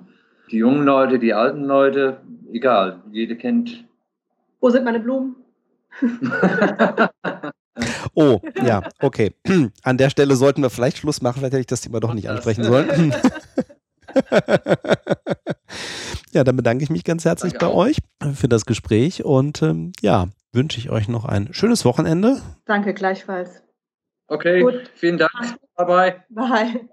Die 0.53 0.59
jungen 0.59 0.83
Leute, 0.83 1.17
die 1.17 1.33
alten 1.33 1.63
Leute, 1.63 2.21
egal, 2.51 3.01
jeder 3.11 3.33
kennt. 3.33 3.85
Wo 4.61 4.69
sind 4.69 4.85
meine 4.85 4.99
Blumen? 4.99 5.35
oh, 8.13 8.39
ja, 8.63 8.83
okay. 9.01 9.33
An 9.83 9.97
der 9.97 10.11
Stelle 10.11 10.35
sollten 10.35 10.61
wir 10.61 10.69
vielleicht 10.69 10.97
Schluss 10.97 11.23
machen, 11.23 11.39
vielleicht 11.39 11.53
hätte 11.53 11.61
ich 11.61 11.65
das 11.65 11.81
Thema 11.81 11.99
doch 11.99 12.13
nicht 12.13 12.29
ansprechen 12.29 12.65
sollen. 12.65 12.87
ja, 16.33 16.43
dann 16.43 16.55
bedanke 16.55 16.83
ich 16.83 16.91
mich 16.91 17.03
ganz 17.03 17.25
herzlich 17.25 17.53
Danke 17.53 17.65
bei 17.65 17.71
auch. 17.71 17.77
euch 17.77 17.97
für 18.35 18.47
das 18.47 18.67
Gespräch 18.67 19.25
und 19.25 19.63
ähm, 19.63 19.91
ja, 20.01 20.27
wünsche 20.51 20.77
ich 20.77 20.91
euch 20.91 21.07
noch 21.07 21.25
ein 21.25 21.51
schönes 21.51 21.83
Wochenende. 21.83 22.43
Danke, 22.65 22.93
gleichfalls. 22.93 23.63
Okay, 24.27 24.61
Gut. 24.61 24.91
vielen 24.93 25.17
Dank. 25.17 25.57
Bye 25.75 25.87
bye. 25.87 26.23
Bye. 26.29 26.89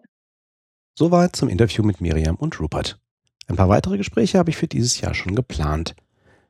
Soweit 0.94 1.36
zum 1.36 1.50
Interview 1.50 1.84
mit 1.84 2.00
Miriam 2.00 2.36
und 2.36 2.58
Rupert. 2.58 2.98
Ein 3.46 3.56
paar 3.56 3.68
weitere 3.68 3.96
Gespräche 3.96 4.38
habe 4.38 4.50
ich 4.50 4.56
für 4.56 4.68
dieses 4.68 5.00
Jahr 5.00 5.14
schon 5.14 5.34
geplant. 5.34 5.94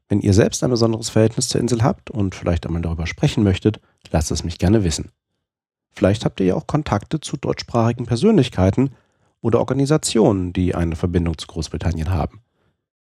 Wenn 0.09 0.21
ihr 0.21 0.35
selbst 0.35 0.63
ein 0.65 0.71
besonderes 0.71 1.09
Verhältnis 1.09 1.49
zur 1.49 1.61
Insel 1.61 1.83
habt 1.83 2.11
und 2.11 2.35
vielleicht 2.35 2.67
einmal 2.67 2.83
darüber 2.83 3.07
sprechen 3.07 3.45
möchtet, 3.45 3.81
lasst 4.11 4.31
es 4.31 4.45
mich 4.45 4.59
gerne 4.59 4.85
wissen. 4.85 5.11
Vielleicht 5.93 6.25
habt 6.25 6.41
ihr 6.41 6.47
ja 6.47 6.55
auch 6.55 6.67
Kontakte 6.67 7.21
zu 7.21 7.37
deutschsprachigen 7.37 8.07
Persönlichkeiten 8.07 8.91
oder 9.41 9.59
Organisationen, 9.59 10.53
die 10.53 10.75
eine 10.75 10.97
Verbindung 10.97 11.39
zu 11.39 11.47
Großbritannien 11.47 12.11
haben. 12.11 12.41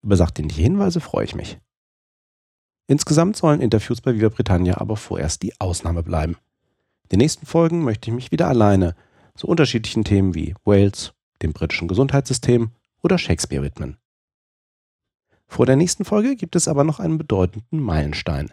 Über 0.02 0.16
sachdienliche 0.16 0.62
Hinweise 0.62 1.00
freue 1.00 1.24
ich 1.24 1.34
mich. 1.34 1.58
Insgesamt 2.86 3.36
sollen 3.36 3.60
Interviews 3.60 4.00
bei 4.00 4.14
Viva 4.14 4.28
Britannia 4.28 4.78
aber 4.78 4.96
vorerst 4.96 5.42
die 5.42 5.58
Ausnahme 5.60 6.02
bleiben. 6.02 6.36
In 7.04 7.08
den 7.10 7.18
nächsten 7.18 7.46
Folgen 7.46 7.82
möchte 7.82 8.10
ich 8.10 8.14
mich 8.14 8.30
wieder 8.30 8.48
alleine 8.48 8.94
zu 9.34 9.48
unterschiedlichen 9.48 10.04
Themen 10.04 10.34
wie 10.34 10.54
Wales, 10.64 11.12
dem 11.42 11.52
britischen 11.52 11.88
Gesundheitssystem 11.88 12.70
oder 13.06 13.18
Shakespeare 13.18 13.62
widmen. 13.62 13.96
Vor 15.46 15.64
der 15.64 15.76
nächsten 15.76 16.04
Folge 16.04 16.34
gibt 16.34 16.56
es 16.56 16.66
aber 16.66 16.82
noch 16.82 16.98
einen 16.98 17.18
bedeutenden 17.18 17.80
Meilenstein. 17.80 18.52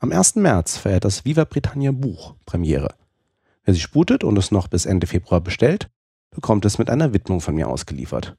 Am 0.00 0.10
1. 0.10 0.36
März 0.36 0.78
feiert 0.78 1.04
das 1.04 1.26
Viva 1.26 1.44
Britannia 1.44 1.92
Buch 1.92 2.34
Premiere. 2.46 2.94
Wer 3.64 3.74
sich 3.74 3.82
sputet 3.82 4.24
und 4.24 4.38
es 4.38 4.50
noch 4.50 4.68
bis 4.68 4.86
Ende 4.86 5.06
Februar 5.06 5.42
bestellt, 5.42 5.90
bekommt 6.30 6.64
es 6.64 6.78
mit 6.78 6.88
einer 6.88 7.12
Widmung 7.12 7.42
von 7.42 7.54
mir 7.54 7.68
ausgeliefert. 7.68 8.36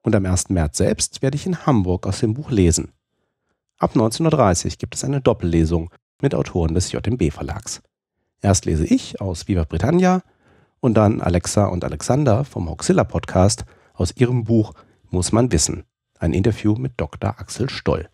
Und 0.00 0.16
am 0.16 0.24
1. 0.24 0.48
März 0.48 0.78
selbst 0.78 1.20
werde 1.20 1.36
ich 1.36 1.44
in 1.44 1.66
Hamburg 1.66 2.06
aus 2.06 2.20
dem 2.20 2.32
Buch 2.32 2.50
lesen. 2.50 2.92
Ab 3.78 3.94
19.30 3.94 4.64
Uhr 4.64 4.70
gibt 4.78 4.94
es 4.94 5.04
eine 5.04 5.20
Doppellesung 5.20 5.90
mit 6.22 6.34
Autoren 6.34 6.74
des 6.74 6.90
JMB 6.92 7.30
Verlags. 7.30 7.82
Erst 8.40 8.64
lese 8.64 8.86
ich 8.86 9.20
aus 9.20 9.48
Viva 9.48 9.64
Britannia 9.64 10.22
und 10.80 10.94
dann 10.94 11.20
Alexa 11.20 11.66
und 11.66 11.84
Alexander 11.84 12.44
vom 12.44 12.70
Hoxilla 12.70 13.04
Podcast 13.04 13.66
aus 14.02 14.16
ihrem 14.16 14.44
Buch 14.44 14.74
Muss 15.10 15.32
man 15.32 15.52
wissen. 15.52 15.84
Ein 16.18 16.32
Interview 16.32 16.74
mit 16.74 16.92
Dr. 16.96 17.38
Axel 17.38 17.68
Stoll. 17.68 18.08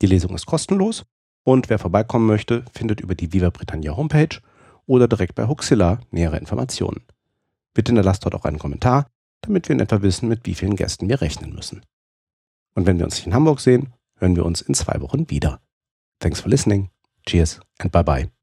Die 0.00 0.06
Lesung 0.06 0.34
ist 0.34 0.46
kostenlos 0.46 1.04
und 1.44 1.70
wer 1.70 1.78
vorbeikommen 1.78 2.26
möchte, 2.26 2.64
findet 2.72 3.00
über 3.00 3.14
die 3.14 3.32
Viva 3.32 3.50
Britannia 3.50 3.96
Homepage 3.96 4.40
oder 4.86 5.08
direkt 5.08 5.34
bei 5.34 5.46
Hoxilla 5.46 6.00
nähere 6.10 6.38
Informationen. 6.38 7.02
Bitte 7.74 7.90
hinterlasst 7.90 8.24
dort 8.24 8.34
auch 8.34 8.44
einen 8.44 8.58
Kommentar, 8.58 9.10
damit 9.42 9.68
wir 9.68 9.74
in 9.74 9.80
etwa 9.80 10.02
wissen, 10.02 10.28
mit 10.28 10.46
wie 10.46 10.54
vielen 10.54 10.76
Gästen 10.76 11.08
wir 11.08 11.20
rechnen 11.20 11.54
müssen. 11.54 11.82
Und 12.74 12.86
wenn 12.86 12.98
wir 12.98 13.04
uns 13.04 13.16
nicht 13.16 13.26
in 13.26 13.34
Hamburg 13.34 13.60
sehen, 13.60 13.92
hören 14.16 14.36
wir 14.36 14.44
uns 14.44 14.60
in 14.60 14.74
zwei 14.74 15.00
Wochen 15.00 15.30
wieder. 15.30 15.60
Thanks 16.20 16.40
for 16.40 16.50
listening. 16.50 16.90
Cheers 17.26 17.60
and 17.78 17.92
bye 17.92 18.04
bye. 18.04 18.37